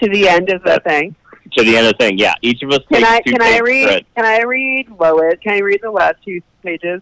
[0.00, 1.14] to the end of the thing.
[1.52, 2.34] To the end of the thing, yeah.
[2.42, 4.06] Each of us Can takes I two can I read spread.
[4.16, 5.34] can I read Lois?
[5.42, 7.00] Can I read the last two pages?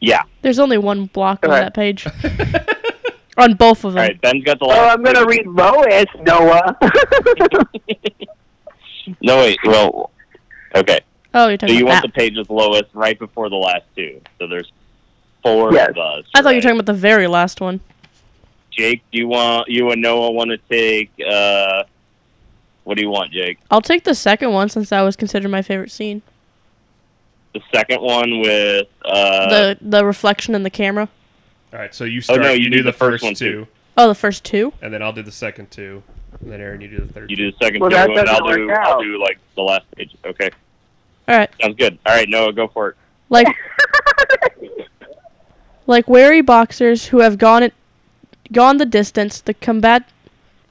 [0.00, 0.22] Yeah.
[0.42, 2.06] There's only one block on that page.
[3.38, 4.00] on both of them.
[4.02, 4.20] All right.
[4.20, 4.88] Ben's got the Oh.
[4.88, 6.76] I'm gonna read Lois, Noah.
[9.22, 9.58] No, wait.
[9.64, 10.10] Well,
[10.74, 11.00] okay.
[11.34, 11.74] Oh, you're talking.
[11.74, 12.14] So you about want that.
[12.14, 14.20] the pages Lois right before the last two.
[14.38, 14.70] So there's
[15.42, 15.90] four Yes.
[15.90, 16.24] of us.
[16.34, 17.80] I thought you were talking about the very last one.
[18.70, 21.10] Jake, do you want you and Noah want to take?
[21.28, 21.84] uh
[22.84, 23.58] What do you want, Jake?
[23.70, 26.22] I'll take the second one since that was considered my favorite scene.
[27.54, 31.08] The second one with uh the the reflection in the camera.
[31.72, 32.40] All right, so you start.
[32.40, 33.68] Oh, no, you, you do do the the first first, one, two, too.
[33.96, 34.72] Oh, the first two.
[34.82, 36.02] and then I'll do the second two,
[36.40, 37.30] and then Aaron, you do the third.
[37.30, 39.84] You do the second Well, two, and I'll do work I'll do like the last
[39.96, 40.16] page.
[40.24, 40.50] Okay,
[41.28, 41.50] All right.
[41.60, 41.98] sounds good.
[42.06, 42.96] All right, Noah, go for it.
[43.28, 43.46] Like
[45.86, 47.72] like wary boxers who have gone it,
[48.52, 50.08] gone the distance, the combat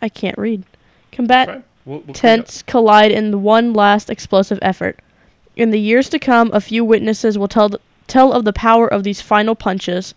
[0.02, 0.64] I can't read.
[1.12, 1.64] Combat.
[1.86, 2.16] We'll, we'll clean it up.
[2.16, 5.00] tents collide in one last explosive effort.
[5.56, 8.88] In the years to come, a few witnesses will tell th- tell of the power
[8.88, 10.16] of these final punches,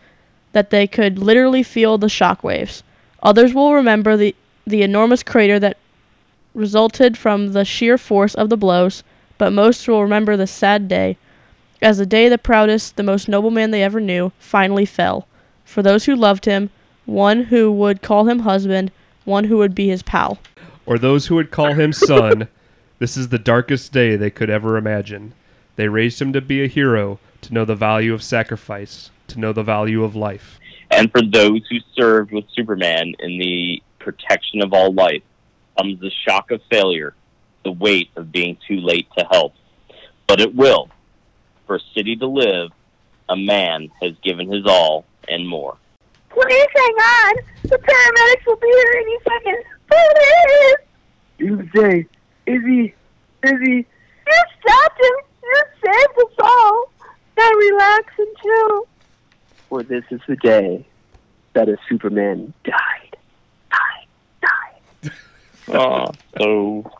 [0.52, 2.82] that they could literally feel the shockwaves.
[3.22, 4.34] Others will remember the
[4.66, 5.76] the enormous crater that
[6.54, 9.02] resulted from the sheer force of the blows,
[9.38, 11.16] but most will remember the sad day,
[11.80, 15.26] as the day the proudest, the most noble man they ever knew, finally fell.
[15.64, 16.70] For those who loved him,
[17.12, 18.90] one who would call him husband,
[19.24, 20.38] one who would be his pal.
[20.84, 22.48] or those who would call him son,
[22.98, 25.32] this is the darkest day they could ever imagine.
[25.76, 29.52] They raised him to be a hero, to know the value of sacrifice, to know
[29.52, 30.58] the value of life.
[30.90, 35.22] And for those who served with Superman in the protection of all life,
[35.78, 37.14] comes the shock of failure,
[37.64, 39.54] the weight of being too late to help.
[40.26, 40.88] but it will.
[41.66, 42.70] For a city to live,
[43.28, 45.76] a man has given his all and more.
[46.32, 47.34] Please hang on.
[47.64, 49.64] The paramedics will be here any second.
[49.88, 50.76] Please.
[51.38, 52.06] Doomsday,
[52.46, 52.94] Izzy,
[53.42, 53.86] Izzy.
[54.26, 55.16] You stopped him.
[55.42, 56.90] You saved us all.
[57.36, 58.86] Now relax and chill.
[59.68, 60.86] For this is the day
[61.54, 63.16] that a Superman died.
[63.70, 64.06] Died.
[65.02, 65.12] Died.
[65.68, 66.06] Oh,
[66.38, 66.90] so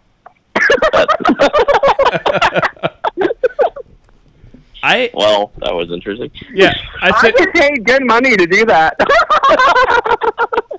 [4.83, 6.31] I well, that was interesting.
[6.53, 8.97] yeah, I I said get paid good money to do that.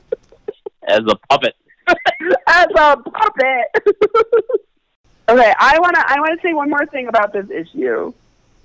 [0.88, 1.56] As a puppet.
[2.48, 3.66] As a puppet.
[5.30, 8.14] okay, I wanna I wanna say one more thing about this issue.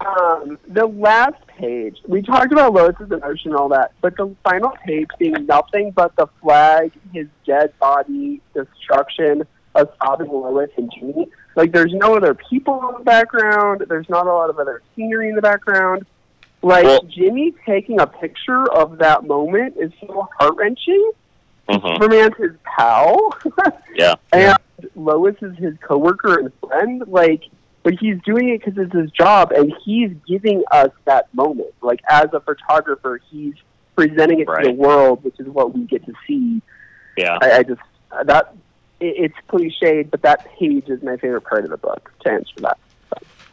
[0.01, 4.71] Um, the last page, we talked about Lois's emotion and all that, but the final
[4.85, 9.45] page being nothing but the flag, his dead body, destruction,
[9.79, 11.29] a sobbing Lois and Jeannie.
[11.57, 13.85] Like, there's no other people in the background.
[13.89, 16.07] There's not a lot of other scenery in the background.
[16.63, 21.13] Like, Well- Jimmy taking a picture of that moment is so heart wrenching.
[21.69, 21.95] Mhm.
[21.95, 23.31] Superman's his pal.
[23.95, 24.15] Yeah.
[24.33, 24.57] and
[24.95, 27.03] Lois is his coworker and friend.
[27.09, 27.43] Like,
[27.83, 31.75] but he's doing it because it's his job, and he's giving us that moment.
[31.83, 33.55] Like, as a photographer, he's
[33.97, 36.63] presenting it to the world, which is what we get to see.
[37.17, 37.39] Yeah.
[37.43, 37.81] I, I just
[38.25, 38.59] that it,
[39.01, 42.13] it's cliched, but that page is my favorite part of the book.
[42.21, 42.79] To answer that,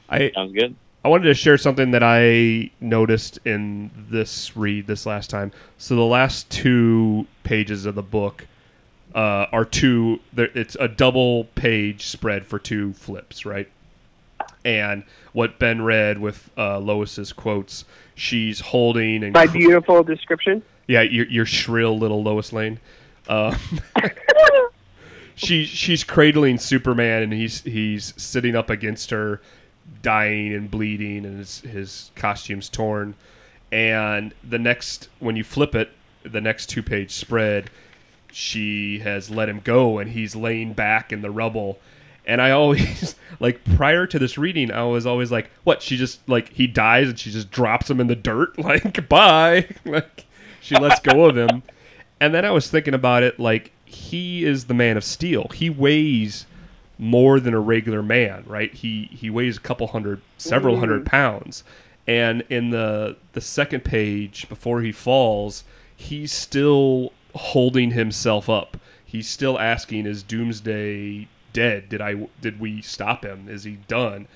[0.10, 0.76] I Sounds good.
[1.04, 5.52] I wanted to share something that I noticed in this read this last time.
[5.78, 8.48] So the last two pages of the book
[9.14, 10.20] uh, are two.
[10.36, 13.70] It's a double page spread for two flips, right?
[14.64, 17.86] And what Ben read with uh, Lois's quotes,
[18.16, 20.64] she's holding and my beautiful description.
[20.88, 22.80] yeah, your, your shrill little Lois Lane.
[23.28, 23.56] Um,
[25.36, 29.42] she she's cradling Superman, and he's he's sitting up against her,
[30.02, 33.16] dying and bleeding, and his his costume's torn.
[33.72, 35.92] And the next, when you flip it,
[36.24, 37.70] the next two page spread,
[38.32, 41.80] she has let him go, and he's laying back in the rubble.
[42.26, 46.28] And I always like prior to this reading, I was always like, "What?" She just
[46.30, 49.68] like he dies, and she just drops him in the dirt, like bye.
[49.86, 50.26] like
[50.62, 51.64] she lets go of him.
[52.22, 55.48] And then I was thinking about it like he is the man of steel.
[55.54, 56.46] He weighs
[56.98, 58.74] more than a regular man, right?
[58.74, 61.10] He he weighs a couple hundred, several hundred mm-hmm.
[61.10, 61.64] pounds.
[62.08, 65.64] And in the the second page before he falls,
[65.96, 68.78] he's still holding himself up.
[69.04, 71.90] He's still asking is Doomsday dead?
[71.90, 73.48] Did I did we stop him?
[73.48, 74.28] Is he done?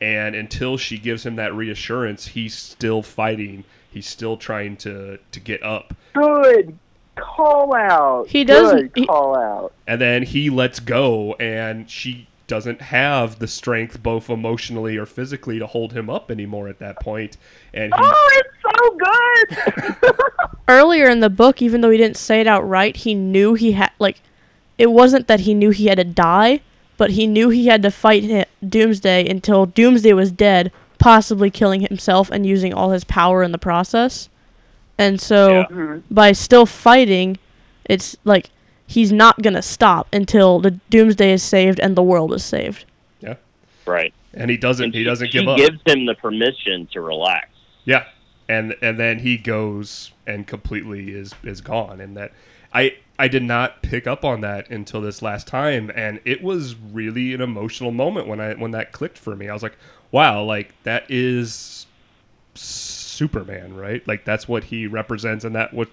[0.00, 3.64] And until she gives him that reassurance, he's still fighting.
[3.90, 5.94] He's still trying to to get up.
[6.12, 6.78] Good
[7.16, 8.28] call out.
[8.28, 9.72] He does- Good he- call out.
[9.86, 15.58] and then he lets go and she doesn't have the strength both emotionally or physically
[15.58, 17.36] to hold him up anymore at that point
[17.74, 20.14] and he Oh, it's so good.
[20.68, 23.90] earlier in the book, even though he didn't say it outright, he knew he had
[23.98, 24.20] like
[24.78, 26.60] it wasn't that he knew he had to die,
[26.98, 31.80] but he knew he had to fight hi- Doomsday until Doomsday was dead, possibly killing
[31.80, 34.28] himself and using all his power in the process.
[34.98, 36.02] And so Mhm.
[36.10, 37.38] by still fighting,
[37.84, 38.50] it's like
[38.86, 42.84] he's not going to stop until the Doomsday is saved and the world is saved.
[43.20, 43.34] yeah
[43.84, 44.12] Right.
[44.34, 47.48] and he doesn't And he doesn't give up He gives him the permission to relax.
[47.84, 48.04] yeah
[48.48, 52.30] and and then he goes and completely is is gone and that
[52.72, 56.76] i i did not pick up on that until this last time and it was
[56.76, 59.76] really an emotional moment when i when that clicked for me i was like
[60.12, 61.86] wow like that is
[63.16, 65.88] superman right like that's what he represents and that what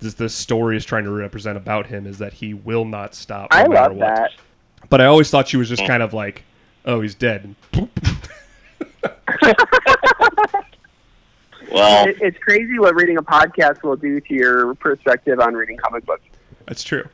[0.00, 3.50] this, this story is trying to represent about him is that he will not stop
[3.52, 4.30] no I matter love what that.
[4.88, 5.86] but i always thought she was just oh.
[5.86, 6.44] kind of like
[6.84, 7.54] oh he's dead.
[11.72, 15.76] Well, It, it's crazy what reading a podcast will do to your perspective on reading
[15.78, 16.22] comic books.
[16.66, 17.04] That's true.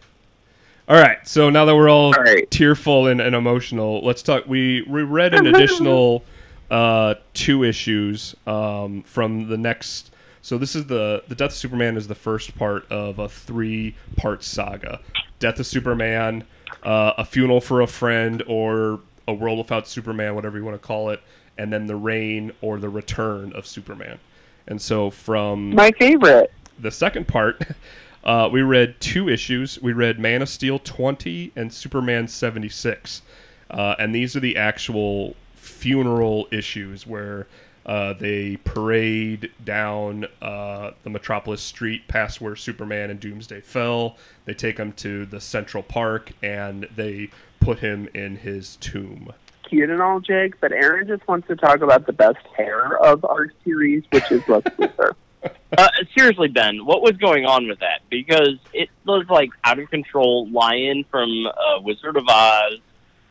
[0.88, 2.50] All right, so now that we're all, All right.
[2.50, 4.46] tearful and, and emotional, let's talk.
[4.46, 6.24] We we read an additional
[6.70, 10.10] uh, two issues um, from the next.
[10.42, 13.94] So this is the the Death of Superman is the first part of a three
[14.16, 15.00] part saga.
[15.38, 16.44] Death of Superman,
[16.82, 20.86] uh, a funeral for a friend, or a world without Superman, whatever you want to
[20.86, 21.20] call it,
[21.56, 24.18] and then the reign or the return of Superman.
[24.66, 26.52] And so from My favorite.
[26.78, 27.62] the second part,
[28.24, 29.80] uh, we read two issues.
[29.80, 33.22] We read Man of Steel 20 and Superman 76.
[33.70, 35.36] Uh, and these are the actual
[35.78, 37.46] funeral issues where
[37.86, 44.16] uh, they parade down uh, the Metropolis Street past where Superman and Doomsday fell.
[44.44, 49.32] They take him to the Central Park and they put him in his tomb.
[49.68, 53.24] cute and all, Jake, but Aaron just wants to talk about the best hair of
[53.24, 55.12] our series, which is Lex Luthor.
[55.76, 58.00] Uh, seriously, Ben, what was going on with that?
[58.08, 62.78] Because it was like out of control lion from uh, Wizard of Oz,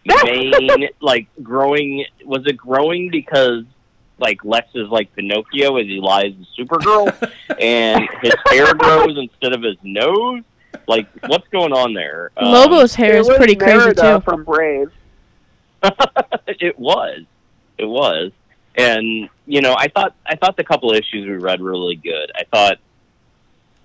[0.23, 2.05] mane like growing.
[2.25, 3.63] Was it growing because
[4.19, 7.31] like Lex is like Pinocchio as he lies as Supergirl,
[7.61, 10.43] and his hair grows instead of his nose?
[10.87, 12.31] Like, what's going on there?
[12.37, 14.21] Um, Lobo's hair is was pretty crazy too.
[14.21, 14.91] from Brave.
[16.47, 17.21] it was.
[17.77, 18.31] It was.
[18.75, 22.31] And you know, I thought I thought the couple issues we read were really good.
[22.35, 22.77] I thought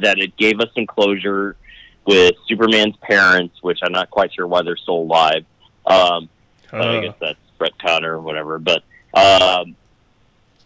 [0.00, 1.56] that it gave us some closure
[2.06, 5.44] with Superman's parents, which I'm not quite sure why they're still alive.
[5.86, 6.28] Um,
[6.70, 8.58] but I Uh, guess that's Brett Conner or whatever.
[8.58, 8.82] But
[9.14, 9.76] um,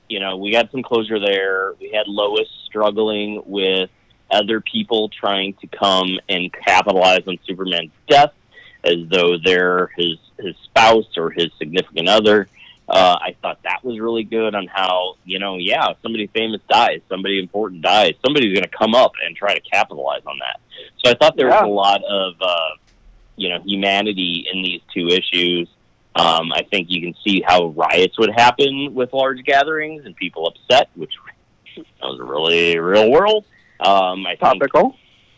[0.09, 1.75] you know, we got some closure there.
[1.81, 3.91] We had Lois struggling with
[4.31, 8.33] other people trying to come and capitalize on Superman's death
[8.85, 12.49] as though they're his his spouse or his significant other.
[12.89, 17.01] Uh, I thought that was really good on how you know, yeah, somebody famous dies,
[17.09, 20.61] somebody important dies, somebody's going to come up and try to capitalize on that.
[21.05, 21.63] So I thought there Yeah.
[21.63, 22.71] was a lot of uh,
[23.37, 25.69] you know humanity in these two issues.
[26.15, 30.47] Um, I think you can see how riots would happen with large gatherings and people
[30.47, 31.13] upset, which
[32.03, 33.45] was really real world.
[33.81, 34.97] Um, I think Topical.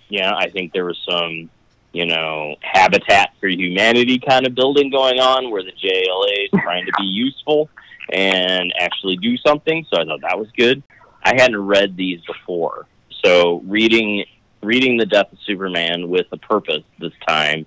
[0.09, 1.51] yeah, I think there was some,
[1.93, 6.87] you know, Habitat for Humanity kind of building going on where the JLA is trying
[6.87, 7.69] to be useful
[8.13, 9.85] and actually do something.
[9.93, 10.85] So I thought that was good.
[11.25, 12.87] I hadn't read these before,
[13.25, 14.25] so reading
[14.63, 17.67] reading the Death of Superman with a purpose this time,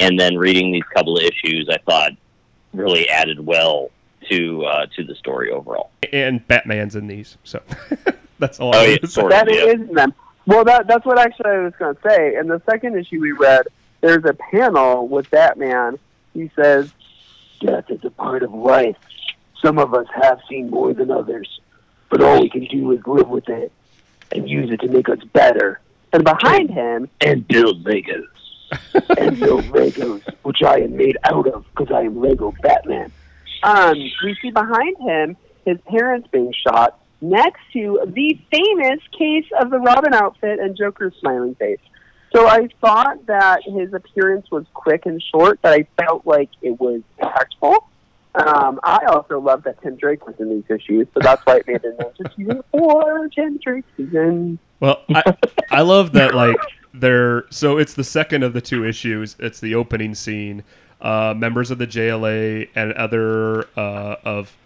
[0.00, 2.12] and then reading these couple of issues, I thought
[2.72, 3.90] really added well
[4.30, 5.90] to uh, to the story overall.
[6.12, 7.62] and Batman's in these, so
[8.38, 8.74] that's all.
[8.74, 9.38] Oh, I yeah, wanted sort of.
[9.38, 9.64] That yeah.
[9.64, 10.14] is in them.
[10.46, 12.36] Well, that that's what actually I was going to say.
[12.36, 13.66] In the second issue we read,
[14.00, 15.98] there's a panel with Batman.
[16.34, 16.92] He says,
[17.60, 18.96] Death is a part of life.
[19.62, 21.60] Some of us have seen more than others,
[22.08, 23.72] but all we can do is live with it
[24.30, 25.80] and use it to make us better
[26.12, 28.24] and behind him, and build Legos.
[29.18, 33.12] And build Legos, which I am made out of because I am Lego Batman.
[33.62, 33.94] um,
[34.24, 39.78] we see behind him his parents being shot next to the famous case of the
[39.78, 41.80] Robin outfit and Joker's smiling face.
[42.34, 46.78] So I thought that his appearance was quick and short, but I felt like it
[46.78, 47.78] was impactful.
[48.34, 51.66] Um, I also love that Tim Drake was in these issues, so that's why it
[51.66, 53.28] made it into season four.
[53.34, 54.58] Tim Drake season.
[54.78, 55.36] Well, I,
[55.70, 56.56] I love that like
[56.92, 59.36] they're so it's the second of the two issues.
[59.38, 60.64] It's the opening scene.
[61.00, 64.56] Uh, members of the JLA and other uh, of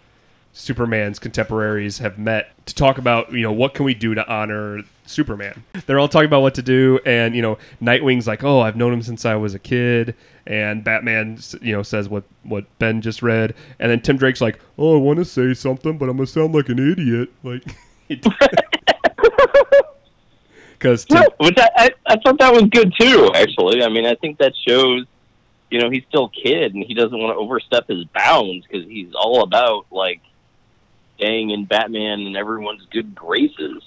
[0.51, 4.83] Superman's contemporaries have met to talk about you know what can we do to honor
[5.05, 5.63] Superman.
[5.85, 8.93] They're all talking about what to do, and you know Nightwing's like, oh, I've known
[8.93, 10.15] him since I was a kid,
[10.47, 14.59] and Batman you know says what what Ben just read, and then Tim Drake's like,
[14.77, 17.63] oh, I want to say something, but I'm gonna sound like an idiot, like.
[20.83, 21.05] Because
[21.37, 23.31] Which I, I, I thought that was good too.
[23.33, 25.05] Actually, I mean, I think that shows,
[25.71, 28.85] you know, he's still a kid and he doesn't want to overstep his bounds because
[28.85, 30.19] he's all about like
[31.17, 33.81] staying in Batman and everyone's good graces.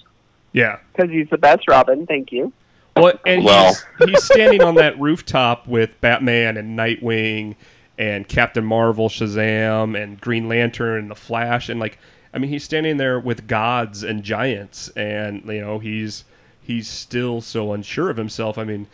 [0.53, 2.51] yeah, Because he's the best Robin, thank you.
[2.95, 3.75] Well, and Well.
[3.75, 7.57] he's, he's standing on that rooftop with Batman and Nightwing
[7.99, 11.99] and Captain Marvel, Shazam, and Green Lantern and the Flash, and like,
[12.33, 16.23] I mean, he's standing there with gods and giants, and you know, he's
[16.67, 18.57] he's still so unsure of himself.
[18.57, 18.87] I mean,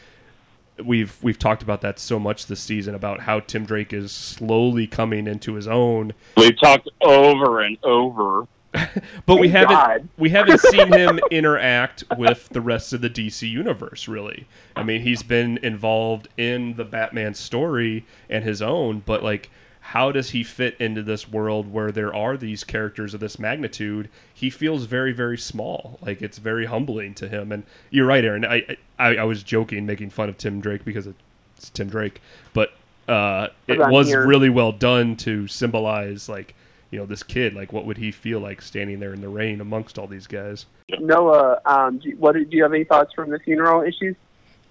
[0.84, 4.86] we've we've talked about that so much this season about how Tim Drake is slowly
[4.86, 8.48] coming into his own, We've talked over and over.
[9.28, 10.08] but we Thank haven't God.
[10.18, 14.48] we haven't seen him interact with the rest of the DC universe really.
[14.76, 19.50] I mean, he's been involved in the Batman story and his own, but like
[19.88, 24.10] how does he fit into this world where there are these characters of this magnitude?
[24.34, 26.00] He feels very, very small.
[26.02, 27.52] Like it's very humbling to him.
[27.52, 28.46] And you're right, Aaron.
[28.46, 32.22] I I, I was joking, making fun of Tim Drake because it's Tim Drake,
[32.54, 32.74] but
[33.08, 34.26] uh, it was here.
[34.26, 36.56] really well done to symbolize like
[36.90, 39.60] you know this kid like what would he feel like standing there in the rain
[39.60, 40.68] amongst all these guys
[41.00, 44.16] Noah, um, do, what do you have any thoughts from the funeral issues?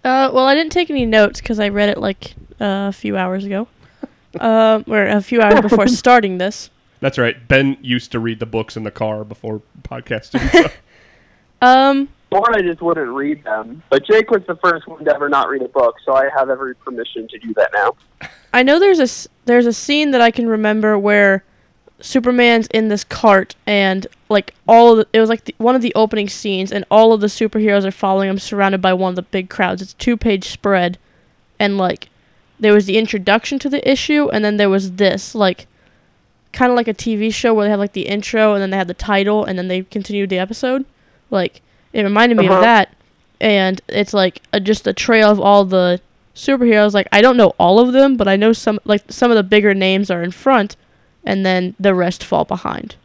[0.04, 3.16] Uh, well, I didn't take any notes because I read it like uh, a few
[3.16, 3.68] hours ago,
[4.40, 6.70] um, or a few hours before starting this.
[7.00, 10.68] that's right ben used to read the books in the car before podcasting so.
[11.60, 13.82] Um, Or I just wouldn't read them.
[13.88, 16.50] But Jake was the first one to ever not read a book, so I have
[16.50, 17.94] every permission to do that now.
[18.52, 21.44] I know there's a s- there's a scene that I can remember where
[22.00, 25.82] Superman's in this cart and like all of the, it was like the, one of
[25.82, 29.16] the opening scenes and all of the superheroes are following him surrounded by one of
[29.16, 29.82] the big crowds.
[29.82, 30.98] It's a two page spread,
[31.60, 32.08] and like
[32.62, 35.66] there was the introduction to the issue and then there was this like
[36.52, 38.76] kind of like a TV show where they had like the intro and then they
[38.76, 40.84] had the title and then they continued the episode.
[41.30, 41.60] Like
[41.92, 42.56] it reminded me Uh-huh.
[42.56, 42.94] of that,
[43.40, 46.00] and it's like a, just a trail of all the
[46.34, 46.92] superheroes.
[46.94, 48.78] Like I don't know all of them, but I know some.
[48.84, 50.76] Like some of the bigger names are in front,
[51.24, 52.96] and then the rest fall behind.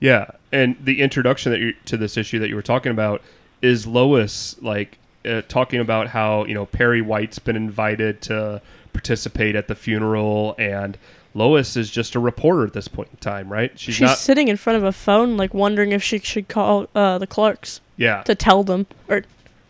[0.00, 3.22] Yeah, and the introduction that you to this issue that you were talking about
[3.62, 4.98] is Lois like
[5.28, 8.62] uh, talking about how you know Perry White's been invited to
[8.92, 10.96] participate at the funeral, and
[11.34, 13.78] Lois is just a reporter at this point in time, right?
[13.78, 14.18] She's, She's not.
[14.18, 17.80] sitting in front of a phone, like wondering if she should call uh, the Clarks
[17.96, 18.22] Yeah.
[18.22, 19.22] to tell them or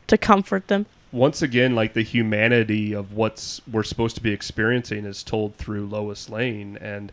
[0.06, 0.86] to comfort them.
[1.12, 5.86] Once again, like the humanity of what's we're supposed to be experiencing is told through
[5.86, 7.12] Lois Lane, and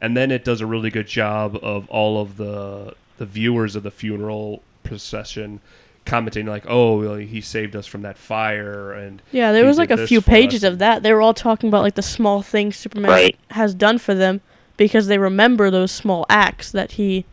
[0.00, 3.82] and then it does a really good job of all of the the viewers of
[3.84, 5.60] the funeral procession
[6.04, 9.90] commenting like, "Oh, well, he saved us from that fire," and Yeah, there was like
[9.90, 11.02] a few for us." pages of that.
[11.02, 13.36] They were all talking about like the small things Superman Right.
[13.52, 14.40] has done for them
[14.76, 17.24] because they remember those small acts that he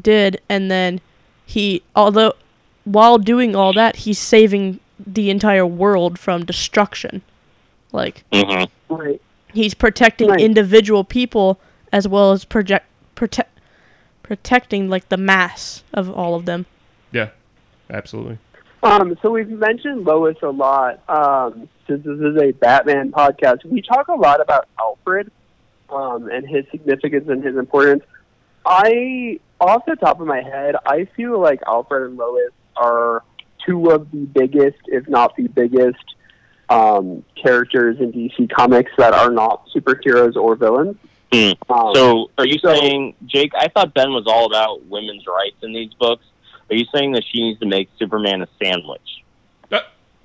[0.00, 1.00] did and then
[1.44, 2.32] he although
[2.84, 7.22] while doing all that, he's saving the entire world from destruction.
[7.92, 8.94] Like Mm-hmm.
[8.94, 9.20] Right.
[9.52, 10.40] he's protecting Right.
[10.40, 11.60] individual people
[11.92, 13.58] as well as project protect
[14.22, 16.64] protecting like the mass of all of them.
[17.12, 17.28] Yeah,
[17.92, 18.38] absolutely.
[18.82, 21.00] Um, so we've mentioned Lois a lot.
[21.08, 25.30] Um, since this is a Batman podcast, we talk a lot about Alfred
[25.88, 28.02] um, and his significance and his importance.
[28.66, 33.22] I, off the top of my head, I feel like Alfred and Lois are
[33.66, 36.02] two of the biggest, if not the biggest,
[36.68, 40.96] um, characters in DC Comics that are not superheroes or villains.
[41.32, 41.92] Um, Hmm.
[41.94, 43.52] So, are you so- saying, Jake?
[43.56, 46.24] I thought Ben was all about women's rights in these books.
[46.72, 49.22] Are you saying that she needs to make Superman a sandwich
[49.70, 49.80] Uh.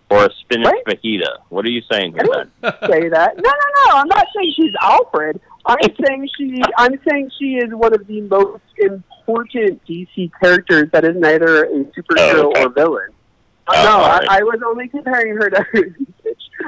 [0.10, 0.86] or a spinach Right.
[0.86, 1.40] fajita?
[1.50, 2.50] What are you saying here, Ben?
[2.90, 3.36] say that.
[3.36, 3.98] No, no, no.
[3.98, 5.42] I'm not saying she's Alfred.
[5.66, 6.62] I'm saying she.
[6.78, 11.70] I'm saying she is one of the most important DC characters that is neither a
[11.94, 12.64] superhero Oh, okay.
[12.64, 13.10] or villain.
[13.68, 14.26] Oh, no, all I.
[14.40, 15.66] I was only comparing her to.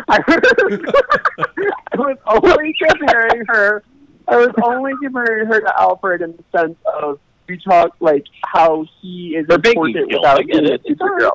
[0.09, 0.17] I
[1.93, 3.83] I was only comparing her.
[4.27, 7.19] I was only comparing her to Alfred in the sense of
[7.49, 10.81] we talk like how he is They're important skills, without I being a it.
[10.85, 11.21] It's all right.
[11.23, 11.31] superhero.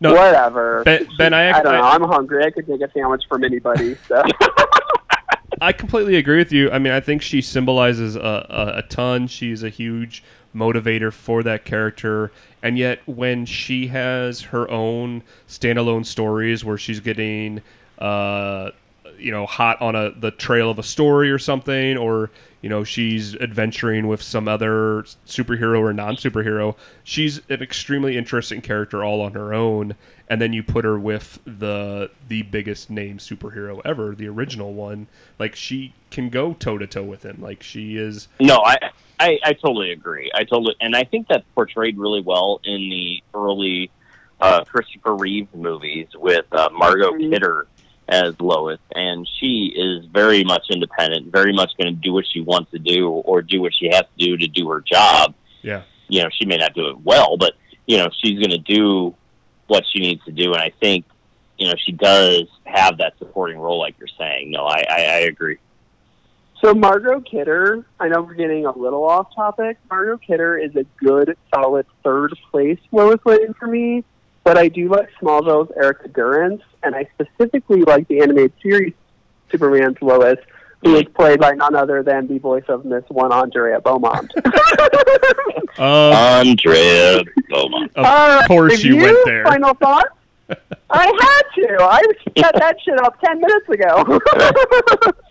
[0.00, 0.82] No, Whatever.
[0.84, 1.86] Ben- Ben, I- I don't I- know.
[1.86, 2.44] I'm hungry.
[2.44, 3.96] I could take a sandwich from anybody.
[4.08, 4.22] So.
[5.60, 6.70] I completely agree with you.
[6.70, 9.28] I mean, I think she symbolizes a, a, a ton.
[9.28, 10.24] She's a huge
[10.54, 12.32] motivator for that character.
[12.62, 17.62] And yet, when she has her own standalone stories where she's getting,
[17.98, 18.70] uh,
[19.18, 22.82] you know, hot on a the trail of a story or something, or you know,
[22.82, 29.20] she's adventuring with some other superhero or non superhero, she's an extremely interesting character all
[29.20, 29.94] on her own.
[30.28, 35.06] And then you put her with the the biggest name superhero ever, the original one.
[35.38, 37.38] Like she can go toe to toe with him.
[37.42, 38.28] Like she is.
[38.40, 38.78] No, I,
[39.20, 40.30] I I totally agree.
[40.34, 43.90] I totally, and I think that's portrayed really well in the early
[44.40, 47.30] uh, Christopher Reeve movies with uh, Margot Mhm.
[47.30, 47.66] Kidder
[48.08, 52.40] as Lois, and she is very much independent, very much going to do what she
[52.40, 55.34] wants to do or do what she has to do to do her job.
[55.62, 55.82] Yeah.
[56.08, 57.54] You know, she may not do it well, but
[57.86, 59.14] you know, she's going to do
[59.66, 61.04] what she needs to do, and I think
[61.58, 64.50] you know she does have that supporting role, like you're saying.
[64.50, 65.58] No, I I, I agree.
[66.60, 69.76] So Margot Kidder, I know we're getting a little off topic.
[69.90, 74.04] Margot Kidder is a good, solid third place Lois Lane for me,
[74.44, 78.92] but I do like Smallville's Erica Durance, and I specifically like the animated series
[79.50, 80.38] Superman's Lois,
[80.82, 84.32] who is played by none other than the voice of Miss One Andrea Beaumont.
[85.76, 87.90] Um, Andrea Beaumont.
[87.96, 89.44] of Uh, course you review, went there.
[89.44, 90.10] Final thoughts?
[90.88, 91.82] I had to.
[91.82, 92.00] I
[92.40, 94.20] set that shit up ten minutes ago.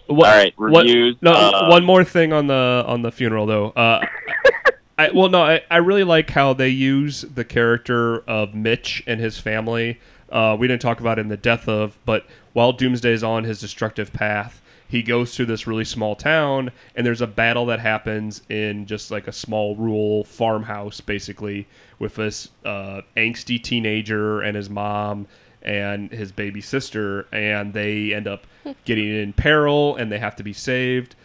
[0.08, 1.16] What- All right, what- reviews.
[1.22, 3.70] no, uh, one more thing on the on the funeral though.
[3.70, 4.06] Uh,
[4.98, 9.20] I, well, no, I, I really like how they use the character of Mitch and
[9.20, 10.00] his family.
[10.32, 13.44] Uh, we didn't talk about it in the death of, but while Doomsday is on
[13.44, 17.80] his destructive path, he goes to this really small town, and there's a battle that
[17.80, 21.68] happens in just like a small rural farmhouse, basically,
[21.98, 25.26] with this uh, angsty teenager and his mom
[25.64, 28.46] and his baby sister, and they end up
[28.86, 31.16] getting in peril, and they have to be saved.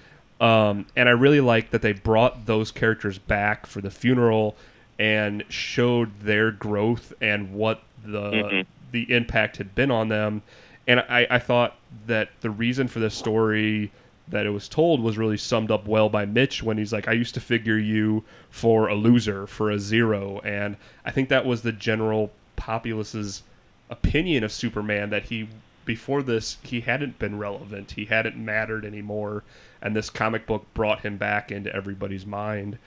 [0.40, 4.56] Um, and I really like that they brought those characters back for the funeral
[4.98, 8.66] and showed their growth and what the Mhm.
[8.92, 10.42] the impact had been on them.
[10.86, 13.90] And I, I thought that the reason for this story
[14.28, 17.12] that it was told was really summed up well by Mitch when he's like, I
[17.12, 20.40] used to figure you for a loser, for a zero.
[20.44, 23.42] And I think that was the general populace's
[23.90, 25.48] opinion of Superman that he
[25.84, 27.92] before this he hadn't been relevant.
[27.92, 29.42] He hadn't mattered anymore.
[29.82, 32.78] And this comic book brought him back into everybody's mind.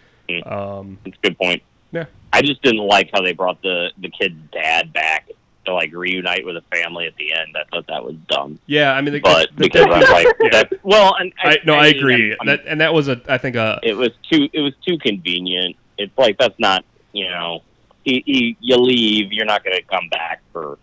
[0.46, 1.64] Um, That's a good point.
[1.92, 2.06] Yeah.
[2.32, 5.30] I just didn't like how they brought the the kid's dad back
[5.66, 7.56] to like reunite with a family at the end.
[7.56, 8.58] I thought that was dumb.
[8.66, 10.50] yeah, I mean, the, But the because I was like, yeah.
[10.52, 12.32] that, well, and I, no, I, mean, agree.
[12.32, 14.98] I'm- that and that was a, I think a it was too it was too
[14.98, 15.76] convenient.
[15.98, 17.62] It's like that's not you know,
[18.04, 20.78] he, you leave, you're not going to come back for.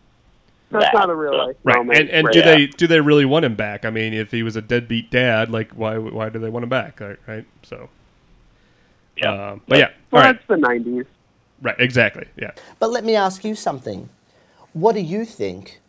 [0.70, 0.95] That's that.
[0.95, 1.99] not a real life Right, moment.
[2.01, 2.45] and and Right, do yeah.
[2.45, 3.85] they do they really want him back?
[3.85, 6.69] I mean, if he was a deadbeat dad, like why why do they want him
[6.69, 7.01] back?
[7.01, 7.45] Right, right?
[7.62, 7.89] So,
[9.16, 9.32] Yeah.
[9.53, 11.07] um, but yeah, all well, right, that's the '90s.
[11.62, 12.51] right, exactly, yeah.
[12.78, 14.09] But let me ask you something.
[14.74, 15.81] What do you think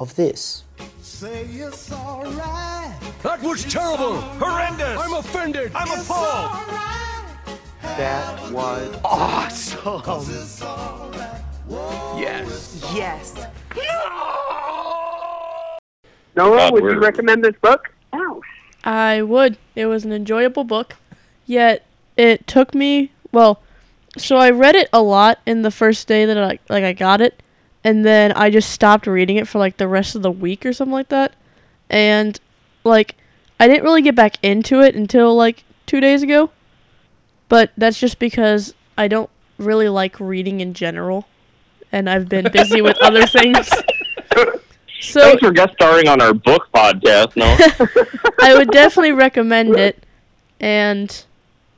[0.00, 0.64] of this?
[1.02, 2.94] Say it's alright.
[3.22, 4.20] That was terrible!
[4.40, 4.98] Horrendous!
[5.00, 5.72] I'm offended!
[5.74, 6.68] I'm appalled!
[7.82, 10.02] That was Awesome!
[11.68, 12.82] Yes.
[12.94, 13.34] Yes.
[13.76, 13.82] No!
[16.36, 17.92] Noah, God, would you recommend this book?
[18.12, 18.40] Ow.
[18.84, 19.58] I would.
[19.74, 20.96] It was an enjoyable book.
[21.46, 21.84] Yet
[22.16, 23.60] it took me well,
[24.16, 27.20] so I read it a lot in the first day that I like I got
[27.20, 27.42] it,
[27.82, 30.72] and then I just stopped reading it for like the rest of the week or
[30.72, 31.34] something like that.
[31.90, 32.38] And
[32.84, 33.16] like
[33.58, 36.50] I didn't really get back into it until like 2 days ago.
[37.48, 41.26] But that's just because I don't really like reading in general
[41.92, 43.68] and I've been busy with other things.
[45.00, 47.36] So Thanks for guest starring on our book podcast.
[47.36, 47.46] No,
[48.42, 50.04] I would definitely recommend it.
[50.58, 51.24] And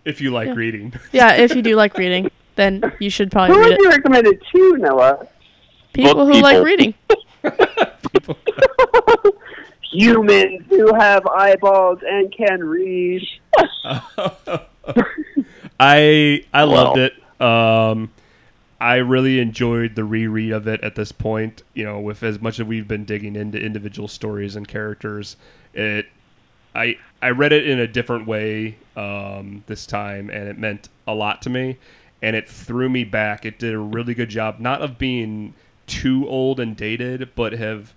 [0.07, 0.55] If you like Yeah.
[0.55, 3.83] reading, yeah, if you do like reading, then you should probably Who read would it.
[3.83, 5.27] you recommend it to, Noah?
[5.93, 6.95] People Book who like reading.
[9.93, 13.23] Humans who have eyeballs and can read.
[15.79, 17.11] I I loved Well.
[17.11, 17.13] it.
[17.41, 18.11] Um,
[18.81, 21.63] I really enjoyed the reread of it at this point.
[21.75, 25.37] You know, with as much as we've been digging into individual stories and characters,
[25.75, 26.07] it
[26.75, 31.15] I I read it in a different way um, this time, and it meant a
[31.15, 31.79] lot to me.
[32.23, 33.47] And it threw me back.
[33.47, 35.55] It did a really good job, not of being
[35.87, 37.95] too old and dated, but have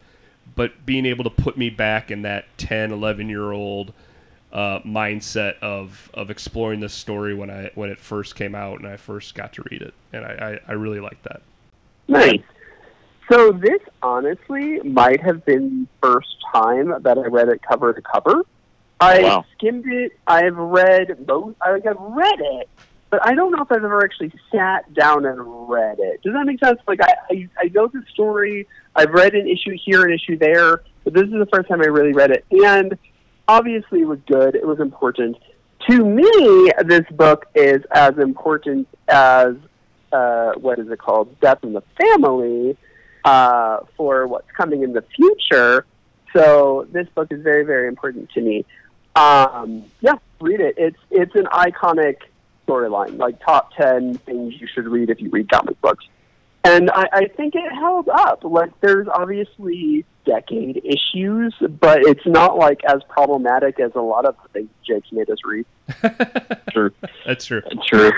[0.56, 3.94] but being able to put me back in that 10 11 year old
[4.54, 8.88] uh, mindset of of exploring this story when I when it first came out and
[8.88, 11.42] I first got to read it, and I I, I really liked that.
[12.08, 12.42] Nice.
[13.32, 18.02] So this honestly might have been the first time that I read it cover to
[18.02, 18.46] cover.
[19.00, 19.46] I Wow.
[19.58, 20.12] skimmed it.
[20.28, 21.56] I've read most.
[21.62, 22.70] I like I've read it,
[23.10, 26.22] but I don't know if I've ever actually sat down and read it.
[26.22, 26.80] Does that make sense?
[26.88, 28.68] Like I, I, I know the story.
[28.96, 31.86] I've read an issue here, an issue there, but this is the first time I
[31.86, 32.96] really read it, and
[33.48, 34.56] obviously it was good.
[34.56, 35.38] It was important.
[35.90, 39.56] To me, this book is as important as
[40.12, 41.40] uh, what is it called?
[41.40, 42.78] Death in the Family
[43.26, 45.86] uh, for what's coming in the future.
[46.36, 48.66] So this book is very, very important to me.
[49.16, 50.76] Um, yeah, read it.
[50.78, 52.18] It's it's an iconic
[52.68, 56.06] storyline, like top ten things you should read if you read comic books.
[56.66, 58.44] And I, I think it held up.
[58.44, 64.36] Like there's obviously decade issues, but it's not like as problematic as a lot of
[64.44, 65.66] the things Jake's made us read.
[66.72, 66.92] true.
[67.26, 67.62] That's true.
[67.86, 68.12] True.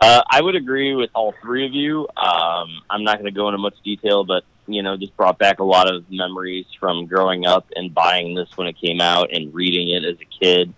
[0.00, 2.08] Uh, I would agree with all three of you.
[2.16, 5.60] Um, I'm not going to go into much detail, but you know, just brought back
[5.60, 9.54] a lot of memories from growing up and buying this when it came out and
[9.54, 10.74] reading it as a kid.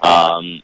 [0.00, 0.62] Um,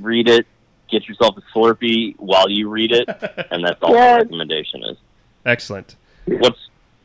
[0.00, 0.46] read it,
[0.90, 3.08] get yourself a Slurpee while you read it,
[3.50, 4.22] and that's all my Yes.
[4.24, 4.98] recommendation is.
[5.44, 5.96] Excellent.
[6.26, 6.58] What's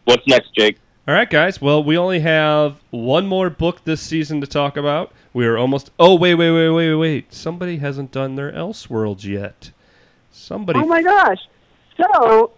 [0.05, 0.77] What's next, Jake?
[1.07, 1.61] All right, guys.
[1.61, 5.11] Well, we only have one more book this season to talk about.
[5.33, 5.91] We are almost.
[5.99, 7.33] Oh, wait, wait, wait, wait, wait, wait.
[7.33, 9.71] Somebody hasn't done their Elseworlds yet.
[10.31, 10.79] Somebody.
[10.79, 11.37] Oh my gosh.
[11.97, 12.51] So,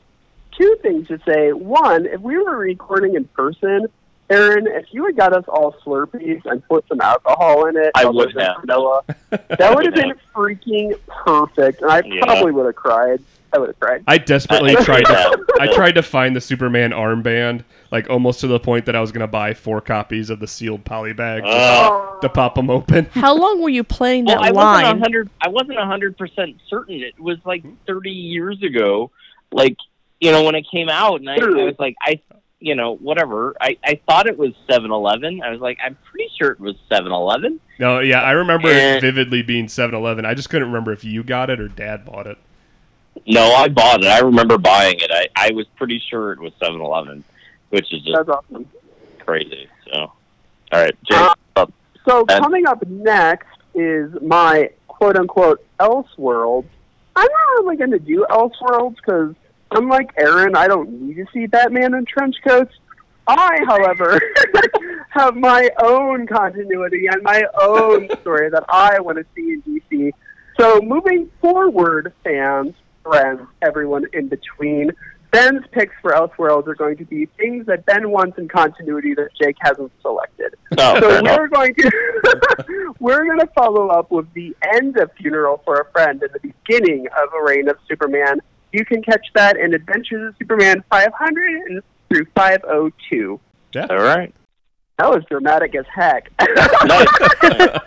[0.57, 1.51] two things to say.
[1.51, 3.87] One, if we were recording in person,
[4.29, 8.05] Aaron, if you had got us all Slurpees and put some alcohol in it, I
[8.05, 8.61] would than have.
[8.61, 11.81] vanilla, that would have been freaking perfect.
[11.81, 12.21] And I Yeah.
[12.25, 13.21] probably would have cried.
[13.53, 14.03] I would have cried.
[14.07, 15.45] I desperately I- I tried tried to.
[15.59, 19.11] I tried to find the Superman armband, like almost to the point that I was
[19.11, 23.05] gonna buy four copies of the sealed poly bag Uh, to pop them open.
[23.13, 25.29] How long were you playing that well, I wasn't a hundred.
[25.41, 27.01] I wasn't a hundred percent certain.
[27.01, 29.11] It was like thirty years ago.
[29.51, 29.75] Like
[30.19, 32.21] you know when it came out, and I, I was like, I,
[32.59, 33.55] you know, whatever.
[33.59, 35.41] I I thought it was Seven Eleven.
[35.43, 37.59] I was like, I'm pretty sure it was Seven Eleven.
[37.79, 40.23] No, yeah, I remember it vividly being 7-Eleven.
[40.23, 42.37] I just couldn't remember if you got it or Dad bought it.
[43.27, 44.07] No, I bought it.
[44.07, 45.11] I remember buying it.
[45.11, 47.23] I I was pretty sure it was Seven Eleven,
[47.69, 48.67] which is just That's awesome.
[49.19, 49.67] crazy.
[49.91, 50.13] So, all
[50.71, 51.29] right, Jake.
[51.55, 51.65] Uh.
[52.07, 56.65] So, And- coming up next is my quote unquote Elseworlds.
[57.15, 59.35] I'm not really going to do Elseworlds because,
[59.71, 62.73] unlike Aaron, I don't need to see Batman in trench coats.
[63.27, 64.19] I, however,
[65.09, 69.61] have my own continuity and my own story that I want to see in
[69.91, 70.11] DC.
[70.59, 72.73] So moving forward, fans,
[73.03, 74.91] friends, everyone in between,
[75.31, 79.29] Ben's picks for Elseworlds are going to be things that Ben wants in continuity that
[79.41, 80.55] Jake hasn't selected.
[80.77, 85.61] Oh, so we're going to we're going to follow up with the end of Funeral
[85.63, 88.41] for a Friend and the beginning of A Reign of Superman.
[88.73, 93.39] You can catch that in Adventures of Superman 500 and through 502.
[93.73, 93.87] Yeah.
[93.89, 94.33] All right.
[94.97, 96.29] That was dramatic as heck.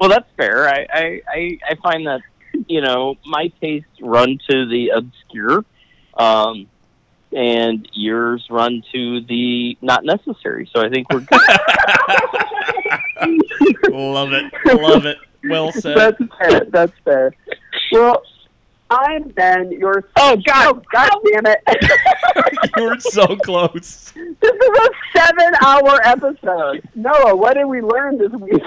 [0.00, 0.68] Well, that's fair.
[0.68, 2.20] I, I, I, I find that,
[2.68, 5.64] you know, my tastes run to the obscure,
[6.18, 6.66] um,
[7.32, 10.68] and yours run to the not necessary.
[10.74, 11.40] So I think we're good.
[13.92, 14.52] Love it.
[14.66, 15.18] Love it.
[15.48, 15.96] Well said.
[15.96, 16.64] That's fair.
[16.70, 17.32] That's fair.
[17.92, 18.22] Well,
[18.90, 19.72] I'm Ben.
[19.72, 21.62] Your oh god, god damn it!
[22.76, 24.12] you were so close.
[24.12, 26.86] this is a seven-hour episode.
[26.94, 28.62] Noah, what did we learn this week?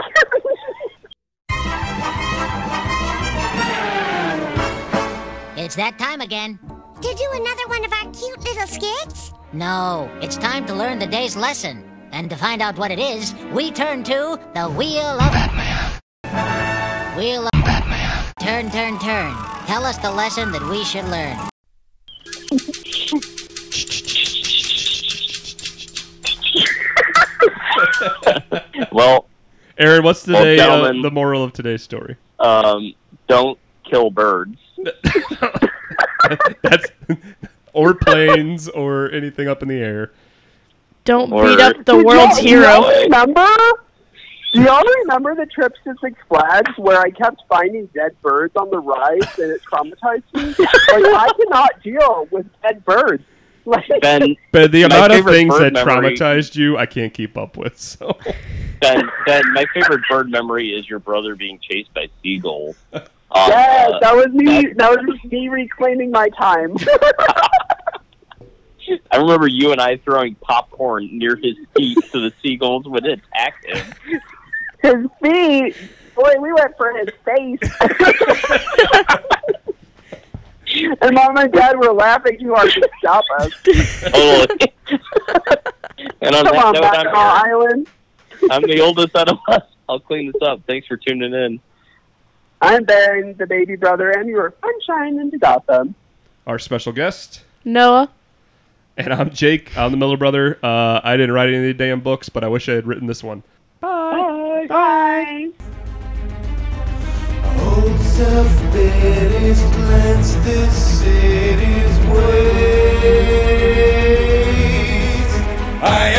[5.67, 6.57] It's that time again.
[7.01, 9.33] To do another one of our cute little skits?
[9.51, 11.83] No, it's time to learn the day's lesson.
[12.13, 17.17] And to find out what it is, we turn to the Wheel of Batman.
[17.17, 18.31] Wheel of Batman.
[18.39, 19.35] Turn, turn, turn.
[19.65, 21.37] Tell us the lesson that we should learn.
[28.91, 29.27] well,
[29.77, 30.59] Aaron, what's Well, today?
[30.59, 32.15] uh, the moral of today's story.
[32.39, 32.93] um,
[33.27, 34.57] don't kill birds.
[36.61, 36.85] That's
[37.73, 40.11] or planes or anything up in the air.
[41.05, 42.89] Don't Or- beat up the world's y'all- hero.
[42.89, 43.47] y'all remember?
[44.53, 48.69] Do y'all remember the trips to Six Flags where I kept finding dead birds on
[48.71, 50.43] the rides and it traumatized me?
[50.57, 53.23] like I cannot deal with dead birds.
[53.65, 57.57] Like, Ben, But the amount of things that memory- traumatized you, I can't keep up
[57.57, 57.77] with.
[57.79, 58.17] So
[58.81, 62.77] Ben, Ben, my favorite bird memory is your brother being chased by seagulls.
[63.29, 64.67] Um, yes, uh, that was me.
[64.75, 66.77] That was me reclaiming my time.
[69.11, 73.65] I remember you and I throwing popcorn near his feet so the seagulls would attack
[73.65, 73.85] him.
[74.81, 75.75] his feet.
[76.15, 77.59] Boy, we went for his face.
[81.01, 83.51] and mom and dad were laughing too hard to stop us.
[83.63, 84.47] Totally.
[86.21, 87.07] and on Come that on, note, I'm,
[87.49, 87.87] Island.
[88.49, 89.63] I'm the oldest out of us.
[89.89, 90.61] I'll clean this up.
[90.65, 91.59] Thanks for tuning in.
[92.61, 95.95] I'm Ben, the baby brother, and you are sunshine into Gotham.
[96.47, 98.09] our special guest, Noah.
[98.97, 99.77] and I'm Jake.
[99.77, 100.57] I'm the Miller brother.
[100.63, 103.07] Uh, I didn't write any of the damn books, but I wish I had written
[103.07, 103.43] this one.
[103.79, 104.65] Bye.
[104.67, 105.49] Bye.
[107.43, 112.23] Hopes of bitters cleanse the city's ways.
[115.83, 116.09] I